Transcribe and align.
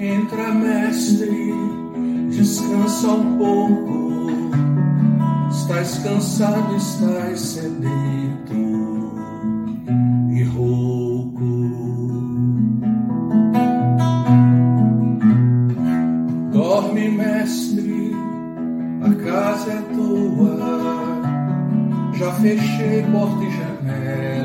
Entra, 0.00 0.52
mestre, 0.54 1.54
descansa 2.30 3.08
um 3.08 3.38
pouco. 3.38 3.92
Estás 5.48 5.98
cansado, 5.98 6.76
estás 6.76 7.40
sedento 7.40 9.12
e 10.30 10.42
rouco. 10.42 11.42
Dorme, 16.50 17.08
mestre, 17.10 18.12
a 19.02 19.14
casa 19.24 19.70
é 19.70 19.82
tua. 19.94 20.82
Já 22.14 22.32
fechei 22.34 23.02
porta 23.12 23.44
e 23.44 23.50
hand. 23.92 24.41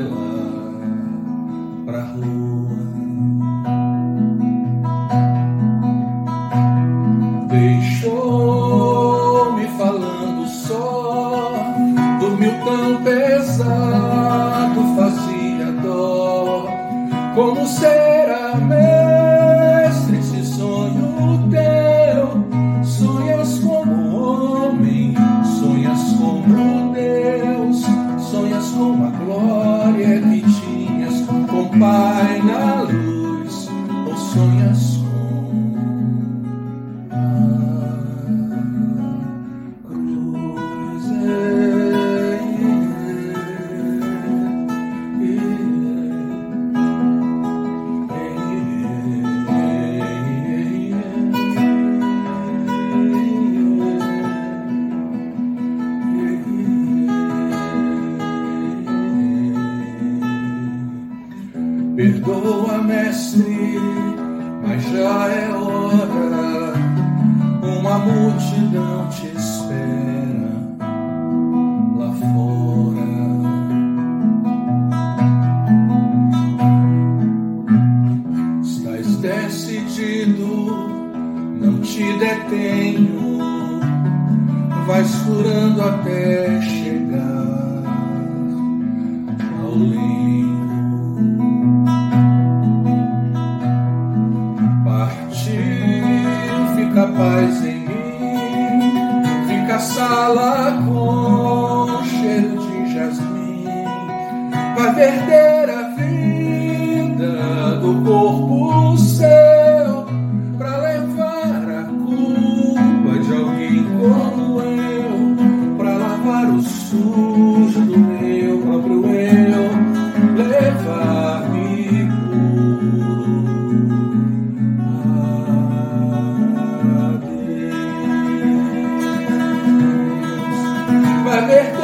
Vai 131.38 131.46
perder 131.46 131.70
a 131.70 131.77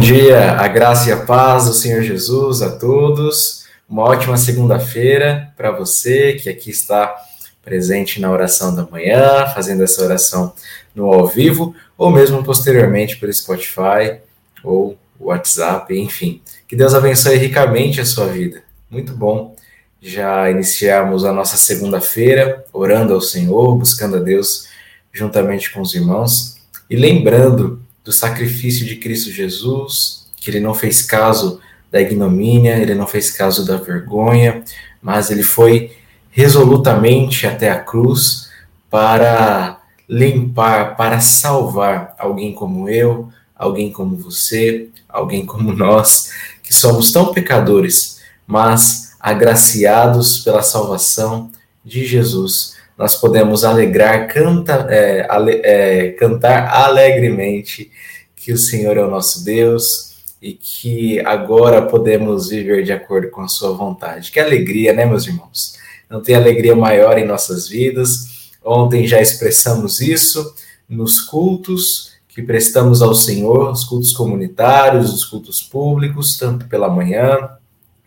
dia, 0.00 0.52
a 0.52 0.66
graça 0.66 1.10
e 1.10 1.12
a 1.12 1.18
paz 1.18 1.66
do 1.66 1.74
Senhor 1.74 2.02
Jesus 2.02 2.62
a 2.62 2.70
todos. 2.70 3.66
Uma 3.86 4.04
ótima 4.04 4.38
segunda-feira 4.38 5.52
para 5.58 5.70
você 5.70 6.32
que 6.32 6.48
aqui 6.48 6.70
está 6.70 7.14
presente 7.62 8.18
na 8.18 8.30
oração 8.30 8.74
da 8.74 8.86
manhã, 8.86 9.46
fazendo 9.54 9.84
essa 9.84 10.02
oração 10.02 10.54
no 10.94 11.12
ao 11.12 11.26
vivo, 11.26 11.74
ou 11.98 12.10
mesmo 12.10 12.42
posteriormente 12.42 13.18
pelo 13.18 13.30
Spotify 13.30 14.20
ou 14.64 14.96
WhatsApp, 15.20 15.94
enfim. 15.94 16.40
Que 16.66 16.74
Deus 16.74 16.94
abençoe 16.94 17.36
ricamente 17.36 18.00
a 18.00 18.06
sua 18.06 18.26
vida. 18.26 18.62
Muito 18.90 19.12
bom 19.12 19.54
já 20.00 20.50
iniciarmos 20.50 21.26
a 21.26 21.32
nossa 21.32 21.58
segunda-feira 21.58 22.64
orando 22.72 23.12
ao 23.12 23.20
Senhor, 23.20 23.76
buscando 23.76 24.16
a 24.16 24.20
Deus 24.20 24.66
juntamente 25.12 25.70
com 25.70 25.82
os 25.82 25.94
irmãos 25.94 26.56
e 26.88 26.96
lembrando 26.96 27.82
do 28.10 28.12
sacrifício 28.12 28.84
de 28.84 28.96
Cristo 28.96 29.30
Jesus, 29.30 30.26
que 30.36 30.50
ele 30.50 30.58
não 30.58 30.74
fez 30.74 31.00
caso 31.00 31.60
da 31.92 32.00
ignomínia, 32.00 32.76
ele 32.76 32.92
não 32.92 33.06
fez 33.06 33.30
caso 33.30 33.64
da 33.64 33.76
vergonha, 33.76 34.64
mas 35.00 35.30
ele 35.30 35.44
foi 35.44 35.96
resolutamente 36.28 37.46
até 37.46 37.70
a 37.70 37.78
cruz 37.78 38.50
para 38.90 39.80
limpar, 40.08 40.96
para 40.96 41.20
salvar 41.20 42.16
alguém 42.18 42.52
como 42.52 42.88
eu, 42.88 43.28
alguém 43.54 43.92
como 43.92 44.16
você, 44.16 44.88
alguém 45.08 45.46
como 45.46 45.72
nós, 45.72 46.32
que 46.64 46.74
somos 46.74 47.12
tão 47.12 47.32
pecadores, 47.32 48.20
mas 48.44 49.14
agraciados 49.20 50.38
pela 50.40 50.62
salvação 50.62 51.48
de 51.84 52.04
Jesus. 52.04 52.74
Nós 53.00 53.16
podemos 53.16 53.64
alegrar, 53.64 54.28
canta, 54.28 54.86
é, 54.90 55.26
ale, 55.26 55.52
é, 55.64 56.10
cantar 56.10 56.68
alegremente 56.68 57.90
que 58.36 58.52
o 58.52 58.58
Senhor 58.58 58.94
é 58.98 59.02
o 59.02 59.08
nosso 59.08 59.42
Deus 59.42 60.18
e 60.42 60.52
que 60.52 61.18
agora 61.20 61.80
podemos 61.80 62.50
viver 62.50 62.84
de 62.84 62.92
acordo 62.92 63.30
com 63.30 63.40
a 63.40 63.48
Sua 63.48 63.72
vontade. 63.72 64.30
Que 64.30 64.38
alegria, 64.38 64.92
né, 64.92 65.06
meus 65.06 65.26
irmãos? 65.26 65.78
Não 66.10 66.20
tem 66.20 66.34
alegria 66.34 66.76
maior 66.76 67.16
em 67.16 67.26
nossas 67.26 67.66
vidas. 67.66 68.50
Ontem 68.62 69.06
já 69.06 69.18
expressamos 69.18 70.02
isso 70.02 70.54
nos 70.86 71.22
cultos 71.22 72.12
que 72.28 72.42
prestamos 72.42 73.00
ao 73.00 73.14
Senhor, 73.14 73.70
os 73.70 73.82
cultos 73.82 74.12
comunitários, 74.12 75.10
os 75.10 75.24
cultos 75.24 75.62
públicos, 75.62 76.36
tanto 76.36 76.66
pela 76.66 76.90
manhã 76.90 77.48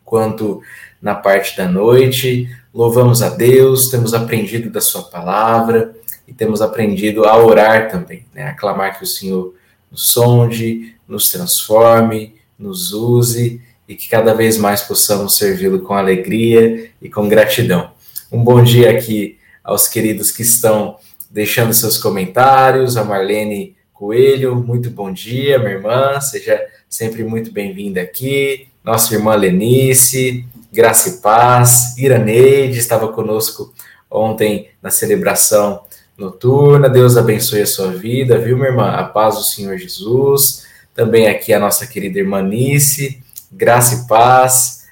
quanto 0.06 0.62
na 1.04 1.14
parte 1.14 1.58
da 1.58 1.68
noite. 1.68 2.50
Louvamos 2.74 3.22
a 3.22 3.30
Deus, 3.30 3.90
temos 3.90 4.14
aprendido 4.14 4.70
da 4.70 4.80
Sua 4.80 5.04
palavra 5.04 5.94
e 6.26 6.34
temos 6.34 6.62
aprendido 6.62 7.26
a 7.26 7.38
orar 7.38 7.92
também, 7.92 8.26
né? 8.34 8.46
A 8.46 8.54
clamar 8.54 8.98
que 8.98 9.04
o 9.04 9.08
Senhor 9.08 9.54
nos 9.92 10.08
sonde, 10.08 10.96
nos 11.06 11.30
transforme, 11.30 12.36
nos 12.58 12.94
use 12.94 13.62
e 13.86 13.96
que 13.96 14.08
cada 14.08 14.34
vez 14.34 14.58
mais 14.58 14.82
possamos 14.82 15.36
servi-lo 15.36 15.82
com 15.82 15.94
alegria 15.94 16.90
e 17.02 17.10
com 17.10 17.28
gratidão. 17.28 17.92
Um 18.32 18.42
bom 18.42 18.64
dia 18.64 18.90
aqui 18.90 19.38
aos 19.62 19.90
queridos 19.90 20.32
que 20.32 20.42
estão 20.42 20.98
deixando 21.30 21.74
seus 21.74 21.98
comentários, 21.98 22.96
a 22.96 23.04
Marlene 23.04 23.76
Coelho, 23.92 24.56
muito 24.56 24.90
bom 24.90 25.12
dia, 25.12 25.60
minha 25.60 25.72
irmã, 25.72 26.20
seja 26.22 26.62
sempre 26.88 27.24
muito 27.24 27.52
bem-vinda 27.52 28.02
aqui. 28.02 28.68
Nossa 28.84 29.14
irmã 29.14 29.36
Lenice, 29.36 30.46
Graça 30.74 31.08
e 31.08 31.12
Paz, 31.22 31.96
Iraneide 32.00 32.80
estava 32.80 33.08
conosco 33.10 33.72
ontem 34.10 34.72
na 34.82 34.90
celebração 34.90 35.84
noturna. 36.18 36.90
Deus 36.90 37.16
abençoe 37.16 37.62
a 37.62 37.68
sua 37.68 37.92
vida, 37.92 38.40
viu, 38.40 38.58
minha 38.58 38.70
irmã? 38.70 38.90
A 38.90 39.04
paz 39.04 39.36
do 39.36 39.44
Senhor 39.44 39.78
Jesus. 39.78 40.66
Também 40.96 41.28
aqui 41.28 41.54
a 41.54 41.60
nossa 41.60 41.86
querida 41.86 42.18
irmã 42.18 42.42
Nice, 42.42 43.22
Graça 43.52 44.04
e 44.04 44.08
Paz. 44.08 44.88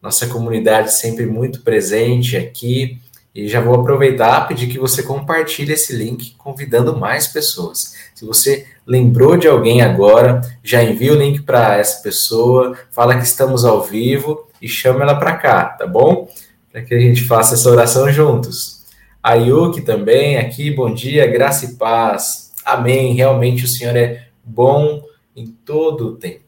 Nossa 0.00 0.26
comunidade 0.26 0.94
sempre 0.94 1.26
muito 1.26 1.60
presente 1.60 2.34
aqui. 2.38 2.98
E 3.34 3.46
já 3.46 3.60
vou 3.60 3.74
aproveitar 3.74 4.48
pedir 4.48 4.68
que 4.68 4.78
você 4.78 5.02
compartilhe 5.02 5.74
esse 5.74 5.94
link, 5.94 6.34
convidando 6.38 6.96
mais 6.96 7.26
pessoas. 7.26 7.94
Se 8.14 8.24
você 8.24 8.64
lembrou 8.86 9.36
de 9.36 9.46
alguém 9.46 9.82
agora, 9.82 10.40
já 10.64 10.82
envia 10.82 11.12
o 11.12 11.16
link 11.16 11.42
para 11.42 11.76
essa 11.76 12.02
pessoa, 12.02 12.74
fala 12.90 13.18
que 13.18 13.24
estamos 13.24 13.66
ao 13.66 13.82
vivo 13.82 14.45
e 14.60 14.68
chama 14.68 15.02
ela 15.02 15.14
para 15.14 15.36
cá, 15.36 15.64
tá 15.64 15.86
bom? 15.86 16.28
Para 16.70 16.82
que 16.82 16.94
a 16.94 17.00
gente 17.00 17.24
faça 17.24 17.54
essa 17.54 17.70
oração 17.70 18.10
juntos. 18.12 18.84
A 19.22 19.34
Yuki 19.34 19.80
também 19.80 20.36
aqui, 20.38 20.70
bom 20.70 20.92
dia, 20.92 21.26
graça 21.26 21.64
e 21.64 21.74
paz. 21.74 22.52
Amém. 22.64 23.14
Realmente 23.14 23.64
o 23.64 23.68
Senhor 23.68 23.96
é 23.96 24.26
bom 24.44 25.02
em 25.34 25.46
todo 25.46 26.08
o 26.08 26.16
tempo. 26.16 26.44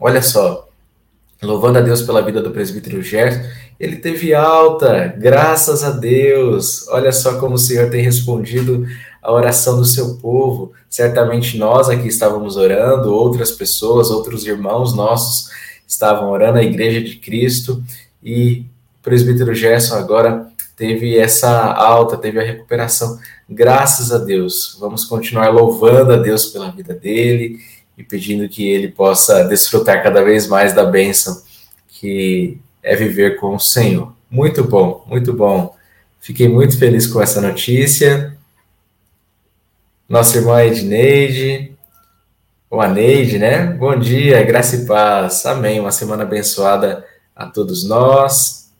Olha 0.00 0.22
só, 0.22 0.68
louvando 1.42 1.78
a 1.78 1.82
Deus 1.82 2.02
pela 2.02 2.22
vida 2.22 2.42
do 2.42 2.50
presbítero 2.50 3.02
Gerson, 3.02 3.42
ele 3.78 3.96
teve 3.96 4.34
alta, 4.34 5.14
graças 5.18 5.84
a 5.84 5.90
Deus. 5.90 6.88
Olha 6.88 7.12
só 7.12 7.38
como 7.38 7.54
o 7.54 7.58
Senhor 7.58 7.90
tem 7.90 8.02
respondido 8.02 8.86
a 9.22 9.32
oração 9.32 9.76
do 9.76 9.84
seu 9.84 10.16
povo. 10.16 10.72
Certamente 10.88 11.58
nós 11.58 11.88
aqui 11.88 12.08
estávamos 12.08 12.56
orando, 12.56 13.12
outras 13.12 13.50
pessoas, 13.50 14.10
outros 14.10 14.46
irmãos 14.46 14.94
nossos 14.94 15.50
estavam 15.86 16.30
orando, 16.30 16.58
a 16.58 16.62
Igreja 16.62 17.00
de 17.00 17.16
Cristo, 17.16 17.82
e 18.22 18.66
o 18.98 19.02
presbítero 19.02 19.54
Gerson 19.54 19.94
agora 19.94 20.48
teve 20.76 21.16
essa 21.16 21.72
alta, 21.72 22.16
teve 22.16 22.38
a 22.40 22.44
recuperação. 22.44 23.18
Graças 23.48 24.12
a 24.12 24.18
Deus. 24.18 24.76
Vamos 24.78 25.04
continuar 25.04 25.48
louvando 25.48 26.12
a 26.12 26.16
Deus 26.16 26.46
pela 26.46 26.70
vida 26.70 26.92
dele 26.92 27.58
e 27.96 28.02
pedindo 28.02 28.48
que 28.48 28.68
ele 28.68 28.88
possa 28.88 29.44
desfrutar 29.44 30.02
cada 30.02 30.22
vez 30.22 30.46
mais 30.46 30.74
da 30.74 30.84
bênção 30.84 31.42
que 31.88 32.58
é 32.82 32.94
viver 32.94 33.36
com 33.40 33.54
o 33.54 33.60
Senhor. 33.60 34.12
Muito 34.30 34.62
bom, 34.64 35.04
muito 35.06 35.32
bom. 35.32 35.74
Fiquei 36.20 36.48
muito 36.48 36.78
feliz 36.78 37.06
com 37.06 37.22
essa 37.22 37.40
notícia. 37.40 38.36
Nossa 40.08 40.38
irmã 40.38 40.62
Edneide, 40.62 41.75
ou 42.68 42.80
a 42.80 42.88
Neide, 42.88 43.38
né? 43.38 43.64
Bom 43.64 43.98
dia, 43.98 44.42
graça 44.42 44.76
e 44.76 44.86
paz. 44.86 45.46
Amém. 45.46 45.78
Uma 45.78 45.92
semana 45.92 46.24
abençoada 46.24 47.04
a 47.34 47.46
todos 47.46 47.84
nós. 47.84 48.72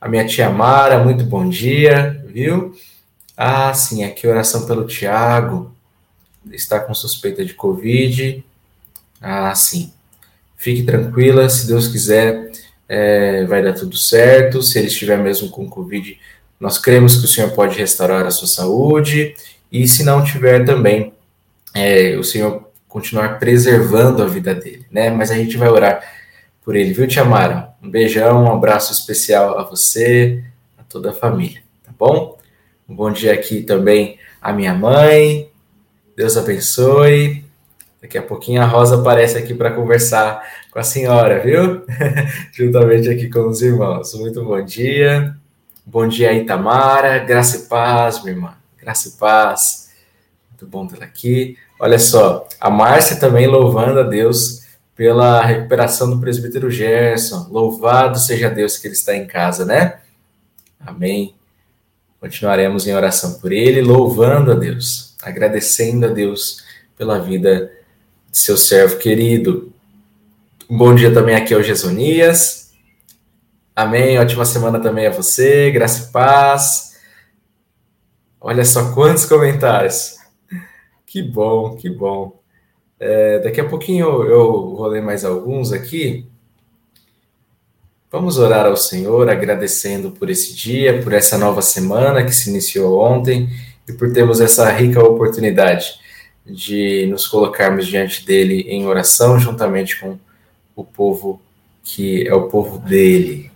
A 0.00 0.08
minha 0.08 0.26
tia 0.26 0.50
Mara, 0.50 1.02
muito 1.02 1.24
bom 1.24 1.48
dia, 1.48 2.24
viu? 2.26 2.74
Ah, 3.36 3.72
sim, 3.74 4.04
aqui 4.04 4.26
oração 4.26 4.66
pelo 4.66 4.86
Tiago. 4.86 5.74
Está 6.50 6.80
com 6.80 6.94
suspeita 6.94 7.44
de 7.44 7.54
Covid. 7.54 8.44
Ah, 9.20 9.54
sim. 9.54 9.92
Fique 10.56 10.82
tranquila, 10.84 11.48
se 11.50 11.66
Deus 11.66 11.88
quiser, 11.88 12.50
é, 12.88 13.44
vai 13.44 13.62
dar 13.62 13.74
tudo 13.74 13.96
certo. 13.96 14.62
Se 14.62 14.78
ele 14.78 14.88
estiver 14.88 15.18
mesmo 15.18 15.50
com 15.50 15.68
Covid, 15.68 16.18
nós 16.58 16.78
cremos 16.78 17.16
que 17.16 17.26
o 17.26 17.28
Senhor 17.28 17.50
pode 17.50 17.78
restaurar 17.78 18.24
a 18.26 18.30
sua 18.30 18.48
saúde. 18.48 19.34
E 19.70 19.86
se 19.86 20.02
não 20.02 20.24
tiver 20.24 20.64
também, 20.64 21.13
é, 21.74 22.16
o 22.16 22.22
Senhor 22.22 22.70
continuar 22.88 23.40
preservando 23.40 24.22
a 24.22 24.26
vida 24.26 24.54
dele, 24.54 24.86
né? 24.90 25.10
Mas 25.10 25.30
a 25.30 25.34
gente 25.34 25.56
vai 25.56 25.68
orar 25.68 26.00
por 26.62 26.76
ele, 26.76 26.92
viu, 26.92 27.06
Tia 27.08 27.24
Mara? 27.24 27.74
Um 27.82 27.90
beijão, 27.90 28.44
um 28.44 28.52
abraço 28.52 28.92
especial 28.92 29.58
a 29.58 29.64
você, 29.64 30.42
a 30.78 30.82
toda 30.84 31.10
a 31.10 31.12
família, 31.12 31.60
tá 31.82 31.92
bom? 31.98 32.38
Um 32.88 32.94
bom 32.94 33.10
dia 33.10 33.32
aqui 33.32 33.62
também 33.62 34.18
à 34.40 34.52
minha 34.52 34.72
mãe. 34.72 35.50
Deus 36.16 36.36
abençoe. 36.36 37.44
Daqui 38.00 38.16
a 38.16 38.22
pouquinho 38.22 38.62
a 38.62 38.66
Rosa 38.66 39.00
aparece 39.00 39.36
aqui 39.36 39.54
para 39.54 39.72
conversar 39.72 40.42
com 40.70 40.78
a 40.78 40.82
senhora, 40.82 41.40
viu? 41.40 41.84
Juntamente 42.52 43.08
aqui 43.08 43.28
com 43.28 43.48
os 43.48 43.62
irmãos. 43.62 44.14
Muito 44.14 44.44
bom 44.44 44.62
dia. 44.62 45.34
Bom 45.84 46.06
dia, 46.06 46.32
Itamara. 46.32 47.18
Graça 47.18 47.56
e 47.56 47.68
paz, 47.68 48.22
minha 48.22 48.36
irmã. 48.36 48.54
Graça 48.78 49.08
e 49.08 49.12
paz. 49.12 49.90
Muito 50.50 50.66
bom 50.66 50.86
tê-la 50.86 51.06
aqui. 51.06 51.56
Olha 51.78 51.98
só, 51.98 52.46
a 52.60 52.70
Márcia 52.70 53.16
também 53.16 53.46
louvando 53.46 54.00
a 54.00 54.04
Deus 54.04 54.62
pela 54.96 55.44
recuperação 55.44 56.08
do 56.08 56.20
presbítero 56.20 56.70
Gerson. 56.70 57.48
Louvado 57.50 58.18
seja 58.18 58.48
Deus 58.48 58.78
que 58.78 58.86
ele 58.86 58.94
está 58.94 59.14
em 59.14 59.26
casa, 59.26 59.64
né? 59.64 59.98
Amém. 60.78 61.34
Continuaremos 62.20 62.86
em 62.86 62.94
oração 62.94 63.34
por 63.34 63.52
ele, 63.52 63.82
louvando 63.82 64.52
a 64.52 64.54
Deus, 64.54 65.14
agradecendo 65.22 66.06
a 66.06 66.08
Deus 66.08 66.64
pela 66.96 67.18
vida 67.18 67.70
seu 68.32 68.56
servo 68.56 68.96
querido. 68.96 69.72
Um 70.68 70.76
bom 70.76 70.94
dia 70.94 71.12
também 71.12 71.34
aqui 71.34 71.52
ao 71.52 71.62
Gesonias. 71.62 72.72
Amém. 73.76 74.18
Ótima 74.18 74.44
semana 74.44 74.80
também 74.80 75.06
a 75.06 75.10
você. 75.10 75.70
Graça 75.70 76.08
e 76.08 76.12
paz. 76.12 76.94
Olha 78.40 78.64
só 78.64 78.92
quantos 78.92 79.26
comentários. 79.26 80.16
Que 81.14 81.22
bom, 81.22 81.76
que 81.76 81.88
bom. 81.88 82.40
É, 82.98 83.38
daqui 83.38 83.60
a 83.60 83.68
pouquinho 83.68 84.04
eu, 84.04 84.28
eu 84.28 84.74
vou 84.74 84.86
ler 84.88 85.00
mais 85.00 85.24
alguns 85.24 85.70
aqui. 85.70 86.26
Vamos 88.10 88.36
orar 88.36 88.66
ao 88.66 88.76
Senhor, 88.76 89.30
agradecendo 89.30 90.10
por 90.10 90.28
esse 90.28 90.56
dia, 90.56 91.00
por 91.04 91.12
essa 91.12 91.38
nova 91.38 91.62
semana 91.62 92.24
que 92.24 92.34
se 92.34 92.50
iniciou 92.50 93.00
ontem 93.00 93.48
e 93.88 93.92
por 93.92 94.12
termos 94.12 94.40
essa 94.40 94.68
rica 94.72 95.04
oportunidade 95.04 96.00
de 96.44 97.06
nos 97.06 97.28
colocarmos 97.28 97.86
diante 97.86 98.26
dele 98.26 98.62
em 98.62 98.84
oração, 98.84 99.38
juntamente 99.38 100.00
com 100.00 100.18
o 100.74 100.82
povo 100.82 101.40
que 101.84 102.26
é 102.26 102.34
o 102.34 102.48
povo 102.48 102.76
dele. 102.76 103.52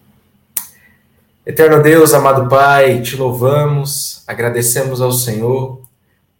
Eterno 1.45 1.83
Deus, 1.83 2.15
amado 2.15 2.49
Pai, 2.49 3.03
te 3.03 3.17
louvamos, 3.17 4.23
agradecemos 4.29 5.01
ao 5.01 5.11
Senhor, 5.11 5.83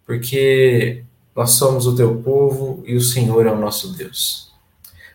porque 0.05 1.03
nós 1.39 1.51
somos 1.51 1.87
o 1.87 1.95
teu 1.95 2.17
povo 2.17 2.83
e 2.85 2.97
o 2.97 3.01
Senhor 3.01 3.47
é 3.47 3.49
o 3.49 3.57
nosso 3.57 3.93
Deus. 3.93 4.51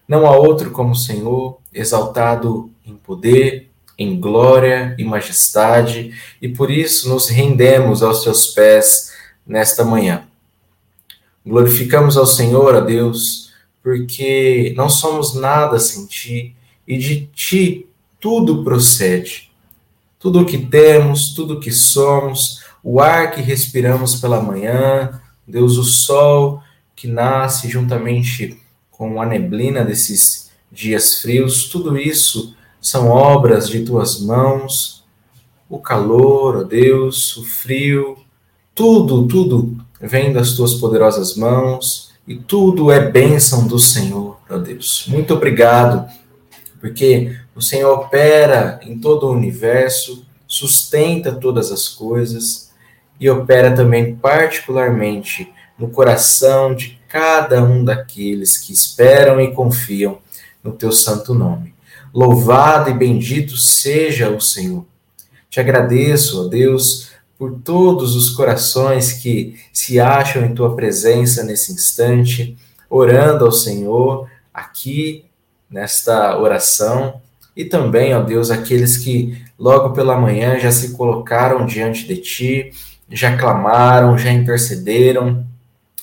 Não 0.08 0.26
há 0.26 0.34
outro 0.34 0.70
como 0.70 0.92
o 0.92 0.96
Senhor, 0.96 1.58
exaltado 1.70 2.70
em 2.86 2.94
poder, 2.94 3.68
em 3.98 4.18
glória 4.18 4.96
e 4.98 5.04
majestade, 5.04 6.14
e 6.40 6.48
por 6.48 6.70
isso 6.70 7.10
nos 7.10 7.28
rendemos 7.28 8.02
aos 8.02 8.24
teus 8.24 8.46
pés 8.46 9.12
nesta 9.46 9.84
manhã. 9.84 10.26
Glorificamos 11.44 12.16
ao 12.16 12.24
Senhor, 12.24 12.74
a 12.74 12.80
Deus, 12.80 13.52
porque 13.82 14.72
não 14.78 14.88
somos 14.88 15.34
nada 15.34 15.78
sem 15.78 16.06
ti 16.06 16.56
e 16.88 16.96
de 16.96 17.26
ti 17.34 17.86
tudo 18.18 18.64
procede. 18.64 19.52
Tudo 20.18 20.40
o 20.40 20.46
que 20.46 20.56
temos, 20.56 21.34
tudo 21.34 21.56
o 21.56 21.60
que 21.60 21.70
somos, 21.70 22.64
o 22.82 22.98
ar 22.98 23.30
que 23.32 23.42
respiramos 23.42 24.14
pela 24.14 24.40
manhã, 24.40 25.20
Deus, 25.46 25.76
o 25.76 25.84
sol 25.84 26.62
que 26.96 27.06
nasce 27.06 27.68
juntamente 27.68 28.58
com 28.90 29.20
a 29.20 29.26
neblina 29.26 29.84
desses 29.84 30.50
dias 30.70 31.20
frios, 31.20 31.68
tudo 31.68 31.96
isso 31.98 32.54
são 32.80 33.08
obras 33.08 33.68
de 33.68 33.84
tuas 33.84 34.20
mãos. 34.20 35.04
O 35.68 35.78
calor, 35.78 36.56
ó 36.56 36.62
Deus, 36.62 37.36
o 37.36 37.44
frio, 37.44 38.18
tudo, 38.74 39.26
tudo 39.26 39.76
vem 40.00 40.32
das 40.32 40.52
tuas 40.52 40.74
poderosas 40.74 41.36
mãos 41.36 42.12
e 42.26 42.36
tudo 42.36 42.90
é 42.90 43.10
bênção 43.10 43.66
do 43.66 43.78
Senhor, 43.78 44.38
ó 44.48 44.58
Deus. 44.58 45.06
Muito 45.08 45.34
obrigado, 45.34 46.08
porque 46.80 47.36
o 47.54 47.62
Senhor 47.62 47.92
opera 47.92 48.80
em 48.82 48.98
todo 48.98 49.26
o 49.26 49.32
universo, 49.32 50.24
sustenta 50.46 51.32
todas 51.32 51.70
as 51.70 51.88
coisas 51.88 52.63
e 53.24 53.30
opera 53.30 53.74
também 53.74 54.14
particularmente 54.14 55.50
no 55.78 55.88
coração 55.88 56.74
de 56.74 57.00
cada 57.08 57.64
um 57.64 57.82
daqueles 57.82 58.58
que 58.58 58.70
esperam 58.70 59.40
e 59.40 59.50
confiam 59.50 60.18
no 60.62 60.72
teu 60.72 60.92
santo 60.92 61.32
nome. 61.32 61.74
Louvado 62.12 62.90
e 62.90 62.92
bendito 62.92 63.56
seja 63.56 64.28
o 64.28 64.42
Senhor. 64.42 64.84
Te 65.48 65.58
agradeço, 65.58 66.44
ó 66.44 66.48
Deus, 66.48 67.12
por 67.38 67.60
todos 67.64 68.14
os 68.14 68.28
corações 68.28 69.14
que 69.14 69.58
se 69.72 69.98
acham 69.98 70.44
em 70.44 70.54
tua 70.54 70.76
presença 70.76 71.42
nesse 71.42 71.72
instante, 71.72 72.58
orando 72.90 73.46
ao 73.46 73.52
Senhor 73.52 74.28
aqui 74.52 75.24
nesta 75.70 76.38
oração, 76.38 77.22
e 77.56 77.64
também, 77.64 78.14
ó 78.14 78.20
Deus, 78.20 78.50
aqueles 78.50 78.98
que 78.98 79.42
logo 79.58 79.94
pela 79.94 80.20
manhã 80.20 80.58
já 80.58 80.70
se 80.70 80.92
colocaram 80.92 81.64
diante 81.64 82.06
de 82.06 82.18
ti, 82.18 82.70
já 83.10 83.36
clamaram, 83.36 84.16
já 84.18 84.32
intercederam, 84.32 85.46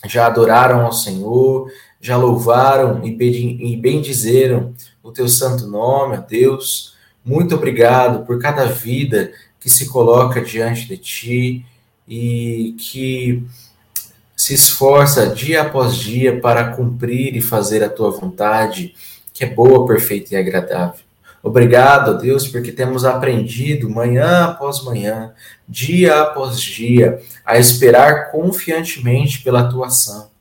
já 0.07 0.27
adoraram 0.27 0.85
ao 0.85 0.93
Senhor, 0.93 1.71
já 1.99 2.17
louvaram 2.17 3.01
e 3.05 3.77
bendizeram 3.77 4.73
o 5.03 5.11
teu 5.11 5.27
santo 5.27 5.67
nome, 5.67 6.17
ó 6.17 6.21
Deus. 6.21 6.95
Muito 7.23 7.55
obrigado 7.55 8.25
por 8.25 8.39
cada 8.39 8.65
vida 8.65 9.31
que 9.59 9.69
se 9.69 9.87
coloca 9.89 10.41
diante 10.41 10.87
de 10.87 10.97
ti 10.97 11.65
e 12.07 12.75
que 12.79 13.45
se 14.35 14.55
esforça 14.55 15.27
dia 15.27 15.61
após 15.61 15.95
dia 15.95 16.39
para 16.39 16.73
cumprir 16.73 17.35
e 17.35 17.41
fazer 17.41 17.83
a 17.83 17.89
tua 17.89 18.09
vontade, 18.09 18.95
que 19.31 19.43
é 19.43 19.47
boa, 19.47 19.85
perfeita 19.85 20.33
e 20.33 20.37
agradável. 20.37 21.10
Obrigado, 21.43 22.17
Deus, 22.17 22.47
porque 22.47 22.71
temos 22.71 23.03
aprendido 23.03 23.89
manhã 23.89 24.45
após 24.45 24.83
manhã, 24.83 25.33
dia 25.67 26.21
após 26.21 26.59
dia, 26.59 27.21
a 27.45 27.57
esperar 27.57 28.31
confiantemente 28.31 29.41
pela 29.41 29.67
tua 29.67 29.87
ação 29.87 30.31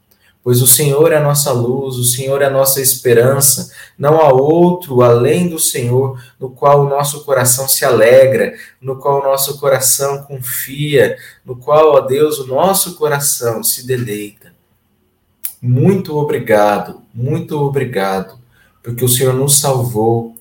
pois 0.42 0.62
o 0.62 0.66
Senhor 0.66 1.12
é 1.12 1.16
a 1.16 1.22
nossa 1.22 1.52
luz, 1.52 1.96
o 1.96 2.04
Senhor 2.04 2.40
é 2.42 2.46
a 2.46 2.50
nossa 2.50 2.80
esperança. 2.80 3.72
Não 3.98 4.20
há 4.20 4.32
outro 4.32 5.02
além 5.02 5.48
do 5.48 5.58
Senhor 5.58 6.20
no 6.38 6.50
qual 6.50 6.84
o 6.84 6.88
nosso 6.88 7.24
coração 7.24 7.68
se 7.68 7.84
alegra, 7.84 8.54
no 8.80 8.96
qual 8.96 9.20
o 9.20 9.24
nosso 9.24 9.58
coração 9.58 10.22
confia, 10.22 11.16
no 11.44 11.56
qual, 11.56 11.92
ó 11.92 12.00
Deus, 12.00 12.38
o 12.38 12.46
nosso 12.46 12.94
coração 12.96 13.62
se 13.62 13.86
deleita. 13.86 14.52
Muito 15.60 16.16
obrigado, 16.16 17.02
muito 17.14 17.58
obrigado, 17.60 18.38
porque 18.82 19.04
o 19.04 19.08
Senhor 19.08 19.34
nos 19.34 19.60
salvou, 19.60 20.34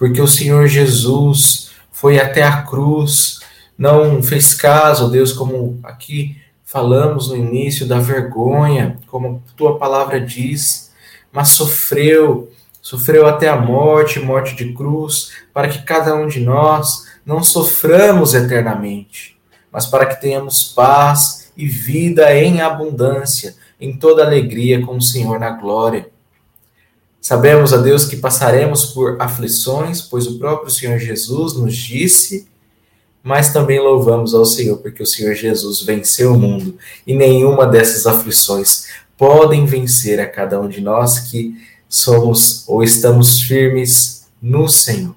porque 0.00 0.18
o 0.18 0.26
Senhor 0.26 0.66
Jesus 0.66 1.72
foi 1.92 2.18
até 2.18 2.42
a 2.42 2.62
cruz, 2.62 3.40
não 3.76 4.22
fez 4.22 4.54
caso, 4.54 5.10
Deus, 5.10 5.30
como 5.30 5.78
aqui 5.82 6.38
falamos 6.64 7.28
no 7.28 7.36
início 7.36 7.86
da 7.86 8.00
vergonha, 8.00 8.96
como 9.08 9.42
tua 9.54 9.78
palavra 9.78 10.18
diz, 10.18 10.90
mas 11.30 11.50
sofreu, 11.50 12.50
sofreu 12.80 13.26
até 13.26 13.48
a 13.48 13.60
morte, 13.60 14.18
morte 14.18 14.56
de 14.56 14.72
cruz, 14.72 15.32
para 15.52 15.68
que 15.68 15.82
cada 15.82 16.14
um 16.14 16.26
de 16.26 16.40
nós 16.40 17.06
não 17.26 17.42
soframos 17.42 18.32
eternamente, 18.32 19.38
mas 19.70 19.84
para 19.84 20.06
que 20.06 20.18
tenhamos 20.18 20.62
paz 20.62 21.52
e 21.54 21.66
vida 21.66 22.34
em 22.34 22.62
abundância, 22.62 23.54
em 23.78 23.98
toda 23.98 24.24
alegria 24.24 24.80
com 24.80 24.96
o 24.96 25.02
Senhor 25.02 25.38
na 25.38 25.50
glória. 25.50 26.08
Sabemos, 27.20 27.72
a 27.72 27.76
Deus, 27.76 28.06
que 28.06 28.16
passaremos 28.16 28.86
por 28.86 29.20
aflições, 29.20 30.00
pois 30.00 30.26
o 30.26 30.38
próprio 30.38 30.70
Senhor 30.70 30.98
Jesus 30.98 31.54
nos 31.54 31.76
disse 31.76 32.48
mas 33.22 33.52
também 33.52 33.78
louvamos 33.78 34.34
ao 34.34 34.44
Senhor 34.44 34.78
porque 34.78 35.02
o 35.02 35.06
Senhor 35.06 35.34
Jesus 35.34 35.82
venceu 35.82 36.32
o 36.32 36.38
mundo 36.38 36.76
e 37.06 37.14
nenhuma 37.14 37.66
dessas 37.66 38.06
aflições 38.06 38.86
podem 39.16 39.66
vencer 39.66 40.18
a 40.18 40.26
cada 40.26 40.60
um 40.60 40.68
de 40.68 40.80
nós 40.80 41.18
que 41.18 41.54
somos 41.88 42.64
ou 42.66 42.82
estamos 42.82 43.42
firmes 43.42 44.26
no 44.40 44.68
Senhor. 44.68 45.14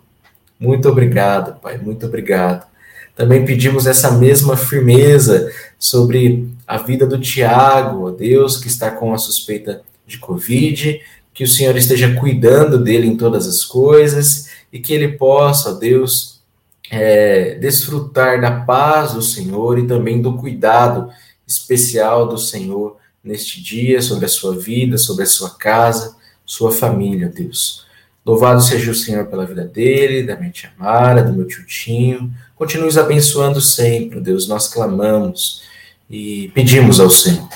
Muito 0.60 0.90
obrigado, 0.90 1.60
Pai, 1.62 1.78
muito 1.78 2.06
obrigado. 2.06 2.68
Também 3.16 3.46
pedimos 3.46 3.86
essa 3.86 4.12
mesma 4.12 4.58
firmeza 4.58 5.52
sobre 5.78 6.50
a 6.68 6.78
vida 6.78 7.06
do 7.06 7.20
Tiago, 7.20 8.08
ó 8.08 8.12
Deus, 8.12 8.58
que 8.58 8.68
está 8.68 8.90
com 8.90 9.14
a 9.14 9.18
suspeita 9.18 9.82
de 10.06 10.18
Covid, 10.18 11.00
que 11.34 11.44
o 11.44 11.48
Senhor 11.48 11.75
esteja 11.75 12.13
cuidando 12.16 12.78
dele 12.78 13.08
em 13.08 13.18
todas 13.18 13.48
as 13.48 13.63
coisas 13.63 14.50
e 14.72 14.80
que 14.80 14.94
ele 14.94 15.18
possa, 15.18 15.72
ó 15.72 15.74
Deus, 15.74 16.42
é, 16.92 17.56
desfrutar 17.56 18.40
da 18.40 18.52
paz 18.62 19.13
do 19.13 19.22
Senhor 19.22 19.80
e 19.80 19.88
também 19.88 20.22
do 20.22 20.38
cuidado 20.38 21.10
especial 21.48 22.28
do 22.28 22.38
Senhor 22.38 22.98
neste 23.24 23.62
dia, 23.62 24.02
sobre 24.02 24.25
a 24.25 24.30
sua 24.30 24.56
vida, 24.58 24.98
sobre 24.98 25.24
a 25.24 25.28
sua 25.28 25.52
casa, 25.52 26.16
sua 26.46 26.72
família, 26.72 27.30
Deus. 27.30 27.86
Louvado 28.25 28.62
seja 28.62 28.92
o 28.92 28.96
Senhor 28.96 29.25
pela 29.25 29.46
vida 29.46 29.66
dele, 29.66 30.24
da 30.24 30.36
minha 30.36 30.52
tia 30.52 30.72
Mara, 30.78 31.24
do 31.24 31.34
meu 31.34 31.48
tio 31.48 31.66
Tinho. 31.66 32.32
Continue 32.56 32.88
os 32.88 32.98
abençoando 32.98 33.60
sempre, 33.60 34.22
Deus. 34.22 34.48
Nós 34.48 34.68
clamamos 34.68 35.63
e 36.10 36.50
pedimos 36.54 37.00
ao 37.00 37.10
Senhor. 37.10 37.50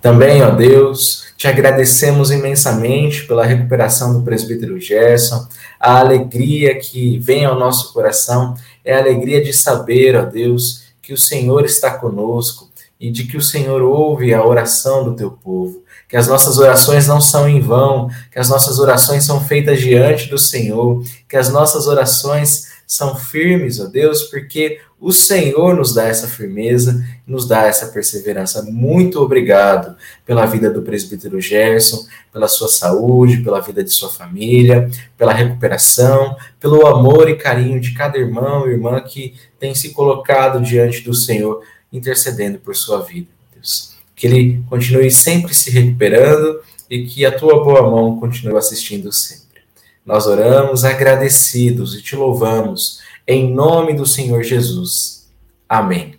Também, 0.00 0.42
ó 0.42 0.50
Deus, 0.50 1.21
te 1.42 1.48
agradecemos 1.48 2.30
imensamente 2.30 3.26
pela 3.26 3.44
recuperação 3.44 4.12
do 4.12 4.22
presbítero 4.22 4.78
Gerson, 4.78 5.44
a 5.80 5.98
alegria 5.98 6.78
que 6.78 7.18
vem 7.18 7.44
ao 7.44 7.58
nosso 7.58 7.92
coração 7.92 8.54
é 8.84 8.94
a 8.94 9.00
alegria 9.00 9.42
de 9.42 9.52
saber, 9.52 10.14
ó 10.14 10.24
Deus, 10.24 10.84
que 11.02 11.12
o 11.12 11.18
Senhor 11.18 11.64
está 11.64 11.98
conosco 11.98 12.70
e 13.00 13.10
de 13.10 13.24
que 13.24 13.36
o 13.36 13.42
Senhor 13.42 13.82
ouve 13.82 14.32
a 14.32 14.46
oração 14.46 15.02
do 15.02 15.16
teu 15.16 15.32
povo, 15.32 15.81
que 16.12 16.16
as 16.18 16.28
nossas 16.28 16.58
orações 16.58 17.06
não 17.06 17.22
são 17.22 17.48
em 17.48 17.58
vão, 17.58 18.10
que 18.30 18.38
as 18.38 18.50
nossas 18.50 18.78
orações 18.78 19.24
são 19.24 19.42
feitas 19.42 19.80
diante 19.80 20.28
do 20.28 20.36
Senhor, 20.36 21.02
que 21.26 21.38
as 21.38 21.48
nossas 21.48 21.86
orações 21.86 22.70
são 22.86 23.16
firmes, 23.16 23.80
ó 23.80 23.86
Deus, 23.86 24.24
porque 24.24 24.78
o 25.00 25.10
Senhor 25.10 25.74
nos 25.74 25.94
dá 25.94 26.04
essa 26.04 26.28
firmeza, 26.28 27.02
nos 27.26 27.48
dá 27.48 27.62
essa 27.62 27.86
perseverança. 27.86 28.62
Muito 28.62 29.22
obrigado 29.22 29.96
pela 30.26 30.44
vida 30.44 30.70
do 30.70 30.82
presbítero 30.82 31.40
Gerson, 31.40 32.04
pela 32.30 32.46
sua 32.46 32.68
saúde, 32.68 33.42
pela 33.42 33.60
vida 33.60 33.82
de 33.82 33.90
sua 33.90 34.10
família, 34.10 34.90
pela 35.16 35.32
recuperação, 35.32 36.36
pelo 36.60 36.86
amor 36.86 37.30
e 37.30 37.36
carinho 37.36 37.80
de 37.80 37.94
cada 37.94 38.18
irmão 38.18 38.68
e 38.68 38.72
irmã 38.72 39.00
que 39.00 39.34
tem 39.58 39.74
se 39.74 39.94
colocado 39.94 40.60
diante 40.60 41.00
do 41.00 41.14
Senhor, 41.14 41.62
intercedendo 41.90 42.58
por 42.58 42.76
sua 42.76 43.00
vida, 43.00 43.28
Deus. 43.54 43.91
Que 44.22 44.28
ele 44.28 44.64
continue 44.70 45.10
sempre 45.10 45.52
se 45.52 45.68
recuperando 45.68 46.60
e 46.88 47.04
que 47.04 47.26
a 47.26 47.36
tua 47.36 47.64
boa 47.64 47.82
mão 47.82 48.20
continue 48.20 48.56
assistindo 48.56 49.10
sempre. 49.10 49.62
Nós 50.06 50.28
oramos 50.28 50.84
agradecidos 50.84 51.96
e 51.96 52.02
te 52.02 52.14
louvamos 52.14 53.00
em 53.26 53.52
nome 53.52 53.94
do 53.94 54.06
Senhor 54.06 54.44
Jesus. 54.44 55.28
Amém. 55.68 56.14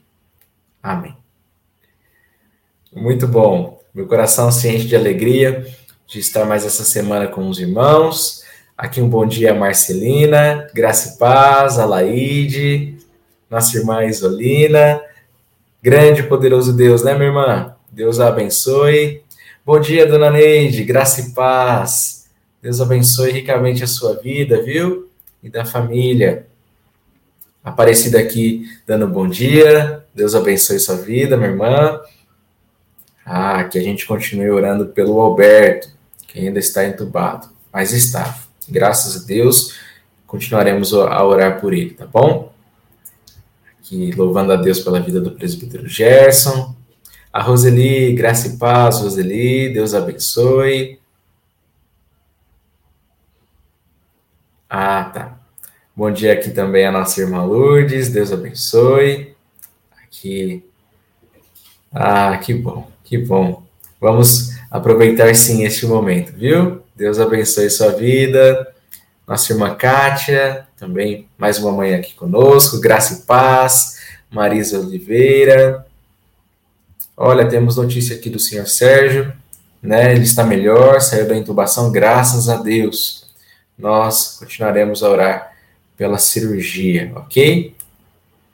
Amém. 0.84 1.16
Muito 2.94 3.26
bom. 3.26 3.82
Meu 3.96 4.06
coração 4.06 4.52
ciente 4.52 4.86
de 4.86 4.98
alegria 4.98 5.66
de 6.06 6.20
estar 6.20 6.44
mais 6.44 6.66
essa 6.66 6.84
semana 6.84 7.30
com 7.30 7.48
os 7.48 7.58
irmãos. 7.58 8.44
Aqui 8.78 9.00
um 9.00 9.08
bom 9.08 9.26
dia 9.26 9.54
Marcelina, 9.54 10.68
Graça 10.74 11.16
e 11.16 11.18
Paz, 11.18 11.80
a 11.80 11.86
Laide, 11.86 12.98
nossa 13.50 13.78
irmã 13.78 14.04
Isolina. 14.04 15.02
Grande 15.82 16.20
e 16.20 16.28
poderoso 16.28 16.76
Deus, 16.76 17.02
né, 17.02 17.14
minha 17.14 17.28
irmã? 17.30 17.74
Deus 17.94 18.20
a 18.20 18.28
abençoe. 18.30 19.22
Bom 19.64 19.80
dia, 19.80 20.08
dona 20.08 20.32
Neide, 20.32 20.84
graça 20.84 21.22
e 21.22 21.32
paz. 21.32 22.28
Deus 22.60 22.82
abençoe 22.82 23.30
ricamente 23.30 23.84
a 23.84 23.88
sua 23.88 24.16
vida, 24.16 24.64
viu? 24.64 25.12
E 25.44 25.50
da 25.50 25.64
família. 25.64 26.48
Aparecida 27.64 28.20
aqui 28.20 28.68
dando 28.88 29.08
bom 29.08 29.28
dia. 29.28 30.04
Deus 30.12 30.34
abençoe 30.34 30.80
sua 30.80 30.96
vida, 30.96 31.38
minha 31.38 31.52
irmã. 31.52 32.02
Ah, 33.24 33.64
que 33.66 33.78
a 33.78 33.84
gente 33.84 34.08
continue 34.08 34.50
orando 34.50 34.88
pelo 34.88 35.22
Alberto, 35.22 35.90
que 36.28 36.40
ainda 36.40 36.58
está 36.58 36.84
entubado, 36.84 37.48
mas 37.72 37.94
está. 37.94 38.40
Graças 38.68 39.22
a 39.22 39.28
Deus, 39.28 39.76
continuaremos 40.26 40.96
a 40.96 41.24
orar 41.24 41.62
por 41.62 41.76
ele, 41.76 41.92
tá 41.92 42.08
bom? 42.08 42.52
Aqui 43.78 44.12
louvando 44.14 44.52
a 44.52 44.56
Deus 44.56 44.80
pela 44.80 45.00
vida 45.00 45.22
do 45.22 45.30
presbítero 45.30 45.88
Gerson. 45.88 46.76
A 47.34 47.42
Roseli, 47.42 48.14
graça 48.14 48.48
e 48.48 48.58
paz, 48.58 49.00
Roseli, 49.00 49.74
Deus 49.74 49.96
abençoe. 49.96 51.00
Ah, 54.70 55.06
tá. 55.06 55.40
Bom 55.96 56.12
dia 56.12 56.34
aqui 56.34 56.52
também 56.52 56.86
a 56.86 56.92
nossa 56.92 57.20
irmã 57.20 57.44
Lourdes, 57.44 58.10
Deus 58.10 58.32
abençoe. 58.32 59.36
Aqui. 60.04 60.64
Ah, 61.92 62.38
que 62.38 62.54
bom, 62.54 62.88
que 63.04 63.18
bom. 63.18 63.64
Vamos 64.00 64.52
aproveitar 64.70 65.34
sim 65.34 65.64
este 65.64 65.88
momento, 65.88 66.34
viu? 66.34 66.84
Deus 66.96 67.20
abençoe 67.20 67.68
sua 67.72 67.94
vida. 67.94 68.72
Nossa 69.28 69.54
irmã 69.54 69.74
Kátia, 69.74 70.68
também 70.78 71.28
mais 71.36 71.58
uma 71.58 71.72
manhã 71.72 71.98
aqui 71.98 72.14
conosco. 72.14 72.80
Graça 72.80 73.16
e 73.16 73.26
paz. 73.26 74.00
Marisa 74.30 74.80
Oliveira. 74.80 75.84
Olha, 77.16 77.48
temos 77.48 77.78
notícia 77.78 78.16
aqui 78.16 78.30
do 78.30 78.40
senhor 78.40 78.68
Sérgio, 78.68 79.32
né? 79.82 80.14
Ele 80.14 80.24
está 80.24 80.44
melhor, 80.44 81.00
saiu 81.00 81.28
da 81.28 81.38
intubação, 81.38 81.92
graças 81.92 82.50
a 82.50 82.58
Deus 82.58 83.24
nós 83.78 84.38
continuaremos 84.40 85.04
a 85.04 85.10
orar 85.10 85.54
pela 85.98 86.18
cirurgia, 86.18 87.12
ok? 87.16 87.76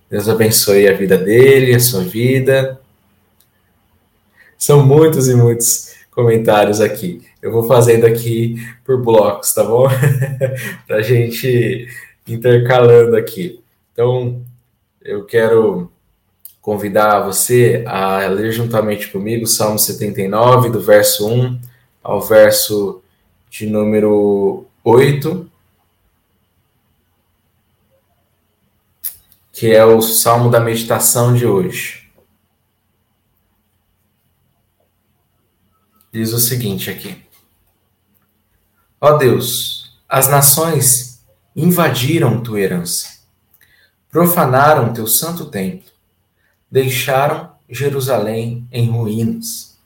Deus 0.09 0.27
abençoe 0.27 0.87
a 0.87 0.93
vida 0.93 1.17
dele, 1.17 1.75
a 1.75 1.79
sua 1.79 2.03
vida. 2.03 2.79
São 4.57 4.85
muitos 4.85 5.27
e 5.29 5.35
muitos 5.35 5.95
comentários 6.11 6.81
aqui. 6.81 7.21
Eu 7.41 7.51
vou 7.51 7.63
fazendo 7.63 8.05
aqui 8.05 8.55
por 8.83 9.01
blocos, 9.01 9.53
tá 9.53 9.63
bom? 9.63 9.87
Para 10.87 10.97
a 10.97 11.01
gente 11.01 11.87
intercalando 12.27 13.15
aqui. 13.15 13.61
Então, 13.93 14.41
eu 15.01 15.25
quero 15.25 15.91
convidar 16.61 17.21
você 17.21 17.83
a 17.87 18.27
ler 18.27 18.51
juntamente 18.51 19.09
comigo 19.09 19.47
Salmo 19.47 19.79
79, 19.79 20.69
do 20.69 20.81
verso 20.81 21.27
1 21.27 21.59
ao 22.03 22.21
verso 22.21 23.01
de 23.49 23.65
número 23.65 24.65
8, 24.83 25.49
que 29.51 29.73
é 29.73 29.83
o 29.83 30.01
salmo 30.01 30.49
da 30.49 30.59
meditação 30.59 31.33
de 31.33 31.45
hoje. 31.45 32.09
Diz 36.11 36.33
o 36.33 36.39
seguinte 36.39 36.89
aqui: 36.89 37.23
Ó 39.01 39.17
Deus, 39.17 39.99
as 40.07 40.27
nações 40.27 41.23
invadiram 41.55 42.41
tua 42.41 42.59
herança, 42.59 43.19
profanaram 44.09 44.93
teu 44.93 45.05
santo 45.05 45.45
templo, 45.45 45.91
deixaram 46.71 47.51
Jerusalém 47.69 48.67
em 48.71 48.89
ruínas. 48.89 49.77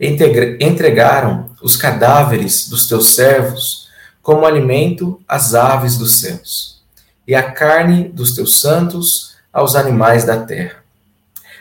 Entregaram 0.00 1.50
os 1.62 1.76
cadáveres 1.76 2.68
dos 2.68 2.86
teus 2.86 3.14
servos 3.14 3.88
como 4.20 4.46
alimento 4.46 5.20
às 5.26 5.54
aves 5.54 5.96
dos 5.96 6.20
céus, 6.20 6.82
e 7.26 7.34
a 7.34 7.52
carne 7.52 8.08
dos 8.08 8.34
teus 8.34 8.60
santos 8.60 9.36
aos 9.52 9.74
animais 9.74 10.24
da 10.24 10.44
terra. 10.44 10.82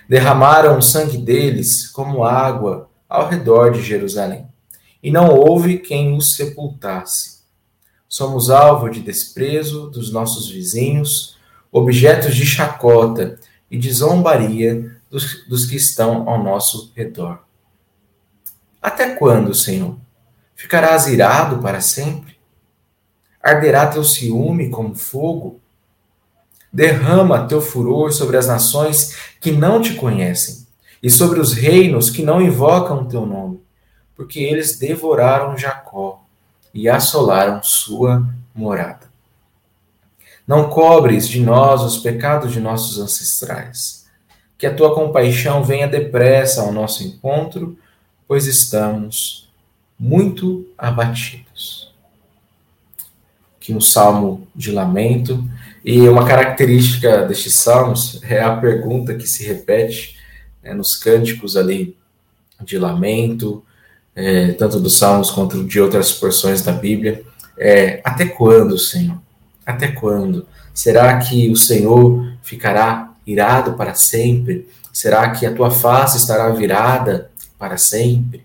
Derramaram 0.08 0.78
o 0.78 0.82
sangue 0.82 1.18
deles 1.18 1.88
como 1.88 2.24
água 2.24 2.90
ao 3.10 3.28
redor 3.28 3.72
de 3.72 3.82
Jerusalém, 3.82 4.46
e 5.02 5.12
não 5.12 5.30
houve 5.30 5.80
quem 5.80 6.16
os 6.16 6.36
sepultasse. 6.36 7.42
Somos 8.08 8.50
alvo 8.50 8.90
de 8.90 9.00
desprezo 9.00 9.90
dos 9.90 10.12
nossos 10.12 10.50
vizinhos, 10.50 11.38
objetos 11.72 12.36
de 12.36 12.46
chacota 12.46 13.40
e 13.72 13.78
de 13.78 13.92
zombaria 13.92 14.98
dos, 15.10 15.48
dos 15.48 15.66
que 15.66 15.78
estão 15.78 16.30
ao 16.30 16.44
nosso 16.44 16.92
redor. 16.94 17.40
Até 18.82 19.16
quando, 19.16 19.56
Senhor? 19.56 19.98
Ficarás 20.56 21.08
irado 21.08 21.60
para 21.60 21.80
sempre? 21.80 22.36
Arderá 23.42 23.88
teu 23.88 24.04
ciúme 24.04 24.70
como 24.70 24.94
fogo? 24.94 25.60
Derrama 26.72 27.48
teu 27.48 27.62
furor 27.62 28.12
sobre 28.12 28.38
as 28.38 28.48
nações 28.48 29.16
que 29.40 29.52
não 29.52 29.82
te 29.82 29.96
conhecem 29.96 30.68
e 31.02 31.10
sobre 31.10 31.40
os 31.40 31.54
reinos 31.54 32.10
que 32.10 32.24
não 32.24 32.42
invocam 32.42 33.02
o 33.02 33.08
teu 33.08 33.26
nome, 33.26 33.60
porque 34.16 34.40
eles 34.40 34.78
devoraram 34.78 35.58
Jacó 35.58 36.24
e 36.74 36.88
assolaram 36.88 37.64
sua 37.64 38.28
morada. 38.54 39.01
Não 40.52 40.70
cobres 40.70 41.30
de 41.30 41.40
nós 41.40 41.82
os 41.82 42.00
pecados 42.00 42.52
de 42.52 42.60
nossos 42.60 43.00
ancestrais. 43.00 44.06
Que 44.58 44.68
a 44.68 44.74
tua 44.74 44.94
compaixão 44.94 45.64
venha 45.64 45.88
depressa 45.88 46.60
ao 46.60 46.74
nosso 46.74 47.06
encontro, 47.06 47.78
pois 48.28 48.46
estamos 48.48 49.50
muito 49.98 50.68
abatidos. 50.78 51.94
Aqui 53.56 53.74
um 53.74 53.80
salmo 53.80 54.46
de 54.54 54.74
lamento, 54.74 55.42
e 55.86 56.02
uma 56.10 56.28
característica 56.28 57.26
destes 57.26 57.56
salmos 57.56 58.22
é 58.22 58.42
a 58.42 58.54
pergunta 58.58 59.16
que 59.16 59.28
se 59.30 59.46
repete 59.46 60.18
né, 60.62 60.74
nos 60.74 60.98
cânticos 60.98 61.56
ali 61.56 61.96
de 62.62 62.78
lamento, 62.78 63.64
é, 64.14 64.52
tanto 64.52 64.82
dos 64.82 64.98
Salmos 64.98 65.32
quanto 65.32 65.64
de 65.64 65.80
outras 65.80 66.12
porções 66.12 66.62
da 66.62 66.74
Bíblia, 66.74 67.24
é 67.58 68.02
até 68.04 68.26
quando, 68.26 68.78
Senhor? 68.78 69.18
Até 69.66 69.90
quando? 69.90 70.48
Será 70.74 71.18
que 71.20 71.50
o 71.50 71.56
Senhor 71.56 72.34
ficará 72.42 73.14
irado 73.26 73.74
para 73.74 73.94
sempre? 73.94 74.68
Será 74.92 75.30
que 75.32 75.46
a 75.46 75.54
tua 75.54 75.72
face 75.72 76.18
estará 76.18 76.50
virada 76.50 77.30
para 77.58 77.78
sempre? 77.78 78.44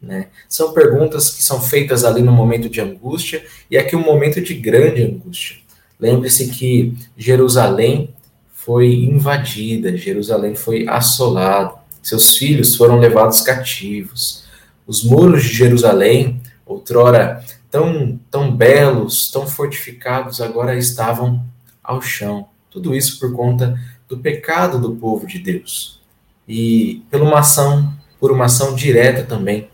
Né? 0.00 0.26
São 0.48 0.72
perguntas 0.72 1.30
que 1.30 1.42
são 1.42 1.60
feitas 1.60 2.04
ali 2.04 2.22
no 2.22 2.32
momento 2.32 2.68
de 2.68 2.80
angústia 2.80 3.44
e 3.70 3.78
aqui 3.78 3.96
um 3.96 4.04
momento 4.04 4.40
de 4.40 4.54
grande 4.54 5.02
angústia. 5.02 5.56
Lembre-se 5.98 6.48
que 6.48 6.94
Jerusalém 7.16 8.14
foi 8.52 8.92
invadida, 9.04 9.96
Jerusalém 9.96 10.54
foi 10.54 10.86
assolada, 10.88 11.74
seus 12.02 12.36
filhos 12.36 12.76
foram 12.76 12.98
levados 12.98 13.40
cativos. 13.40 14.44
Os 14.86 15.02
muros 15.02 15.42
de 15.42 15.54
Jerusalém, 15.54 16.40
outrora 16.64 17.42
tão, 17.70 18.18
tão 18.30 18.54
belos, 18.54 19.30
tão 19.30 19.46
fortificados, 19.46 20.40
agora 20.40 20.76
estavam 20.76 21.44
ao 21.82 22.00
chão. 22.00 22.48
Tudo 22.70 22.94
isso 22.94 23.18
por 23.18 23.32
conta 23.32 23.78
do 24.08 24.18
pecado 24.18 24.78
do 24.78 24.94
povo 24.96 25.26
de 25.26 25.38
Deus. 25.38 26.00
E 26.48 27.02
por 27.10 27.20
uma 27.20 27.40
ação, 27.40 27.92
por 28.20 28.30
uma 28.30 28.46
ação 28.46 28.74
direta 28.74 29.22
também 29.24 29.68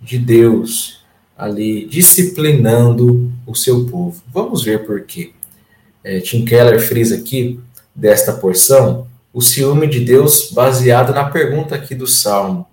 de 0.00 0.18
Deus 0.18 1.02
ali 1.36 1.86
disciplinando 1.86 3.32
o 3.46 3.54
seu 3.54 3.86
povo. 3.86 4.22
Vamos 4.32 4.62
ver 4.62 4.86
por 4.86 5.02
quê. 5.02 5.32
É, 6.04 6.20
Tim 6.20 6.44
Keller 6.44 6.80
frisa 6.80 7.16
aqui 7.16 7.60
desta 7.94 8.32
porção 8.32 9.06
o 9.32 9.40
ciúme 9.40 9.86
de 9.86 10.00
Deus 10.00 10.50
baseado 10.52 11.14
na 11.14 11.24
pergunta 11.24 11.74
aqui 11.74 11.94
do 11.94 12.06
Salmo. 12.06 12.66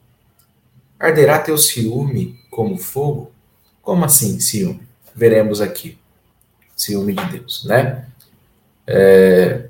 Arderá 0.99 1.39
teu 1.39 1.57
ciúme 1.57 2.37
como 2.51 2.77
fogo? 2.77 3.31
Como 3.89 4.05
assim, 4.05 4.39
ciúme? 4.39 4.87
Veremos 5.15 5.61
aqui. 5.61 5.97
Ciúme 6.75 7.15
de 7.15 7.25
Deus, 7.25 7.65
né? 7.65 8.05
É... 8.85 9.67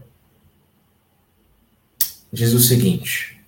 Diz 2.30 2.52
o 2.52 2.60
seguinte: 2.60 3.42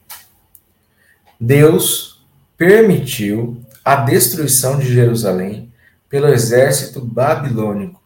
Deus 1.37 2.23
permitiu 2.55 3.61
a 3.83 3.97
destruição 3.97 4.79
de 4.79 4.93
Jerusalém 4.93 5.69
pelo 6.07 6.29
exército 6.29 7.01
babilônico 7.01 8.01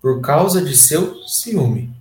por 0.00 0.22
causa 0.22 0.64
de 0.64 0.74
seu 0.74 1.16
ciúme. 1.28 1.94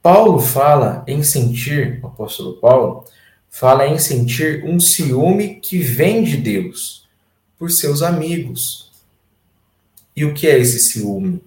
Paulo 0.00 0.38
fala 0.38 1.02
em 1.04 1.24
sentir, 1.24 1.98
o 2.00 2.06
apóstolo 2.06 2.60
Paulo 2.60 3.04
fala 3.50 3.88
em 3.88 3.98
sentir 3.98 4.62
um 4.64 4.78
ciúme 4.78 5.56
que 5.56 5.78
vem 5.78 6.22
de 6.22 6.36
Deus 6.36 7.07
por 7.58 7.70
seus 7.70 8.02
amigos. 8.02 8.92
E 10.14 10.24
o 10.24 10.34
que 10.34 10.46
é 10.46 10.58
esse 10.58 10.78
ciúme? 10.78 11.42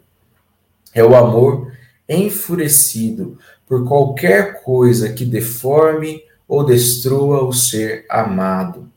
É 0.93 1.03
o 1.03 1.15
amor 1.15 1.71
enfurecido 2.07 3.37
por 3.65 3.87
qualquer 3.87 4.61
coisa 4.63 5.13
que 5.13 5.23
deforme 5.23 6.23
ou 6.47 6.65
destrua 6.65 7.43
o 7.43 7.53
ser 7.53 8.05
amado. 8.09 8.91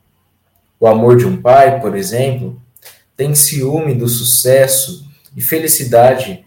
O 0.80 0.86
amor 0.86 1.16
de 1.16 1.24
um 1.24 1.40
pai, 1.40 1.80
por 1.80 1.96
exemplo, 1.96 2.60
tem 3.16 3.34
ciúme 3.34 3.94
do 3.94 4.08
sucesso 4.08 5.08
e 5.36 5.40
felicidade 5.40 6.44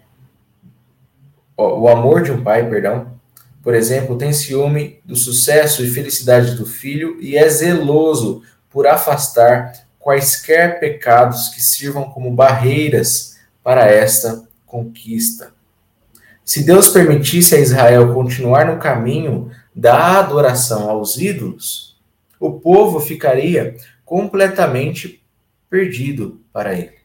o 1.58 1.88
amor 1.88 2.22
de 2.22 2.30
um 2.30 2.40
pai, 2.40 2.68
perdão, 2.70 3.18
por 3.64 3.74
exemplo, 3.74 4.16
tem 4.16 4.32
ciúme 4.32 5.00
do 5.04 5.16
sucesso 5.16 5.84
e 5.84 5.90
felicidade 5.90 6.54
do 6.54 6.64
filho 6.64 7.20
e 7.20 7.36
é 7.36 7.48
zeloso 7.48 8.42
por 8.70 8.86
afastar 8.86 9.72
quaisquer 9.98 10.80
pecados 10.80 11.48
que 11.48 11.60
sirvam 11.60 12.10
como 12.10 12.30
barreiras 12.30 13.38
para 13.62 13.86
esta 13.86 14.46
conquista. 14.64 15.52
Se 16.44 16.64
Deus 16.64 16.88
permitisse 16.88 17.54
a 17.54 17.60
Israel 17.60 18.14
continuar 18.14 18.66
no 18.66 18.78
caminho 18.78 19.50
da 19.74 20.18
adoração 20.18 20.88
aos 20.88 21.18
ídolos, 21.18 21.98
o 22.40 22.52
povo 22.52 23.00
ficaria 23.00 23.76
completamente 24.04 25.22
perdido 25.68 26.40
para 26.52 26.72
ele. 26.72 26.96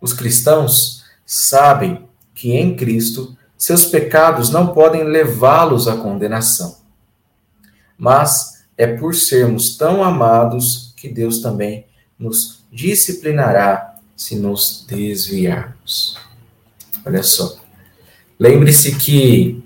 Os 0.00 0.12
cristãos 0.12 1.04
sabem 1.24 2.06
que 2.34 2.52
em 2.52 2.76
Cristo 2.76 3.34
seus 3.56 3.86
pecados 3.86 4.50
não 4.50 4.74
podem 4.74 5.04
levá-los 5.04 5.88
à 5.88 5.96
condenação. 5.96 6.76
Mas 7.96 8.66
é 8.76 8.86
por 8.86 9.14
sermos 9.14 9.78
tão 9.78 10.04
amados 10.04 10.93
que 11.04 11.08
Deus 11.10 11.40
também 11.40 11.84
nos 12.18 12.64
disciplinará 12.72 13.96
se 14.16 14.36
nos 14.36 14.86
desviarmos. 14.88 16.16
Olha 17.04 17.22
só. 17.22 17.58
Lembre-se 18.40 18.96
que 18.96 19.62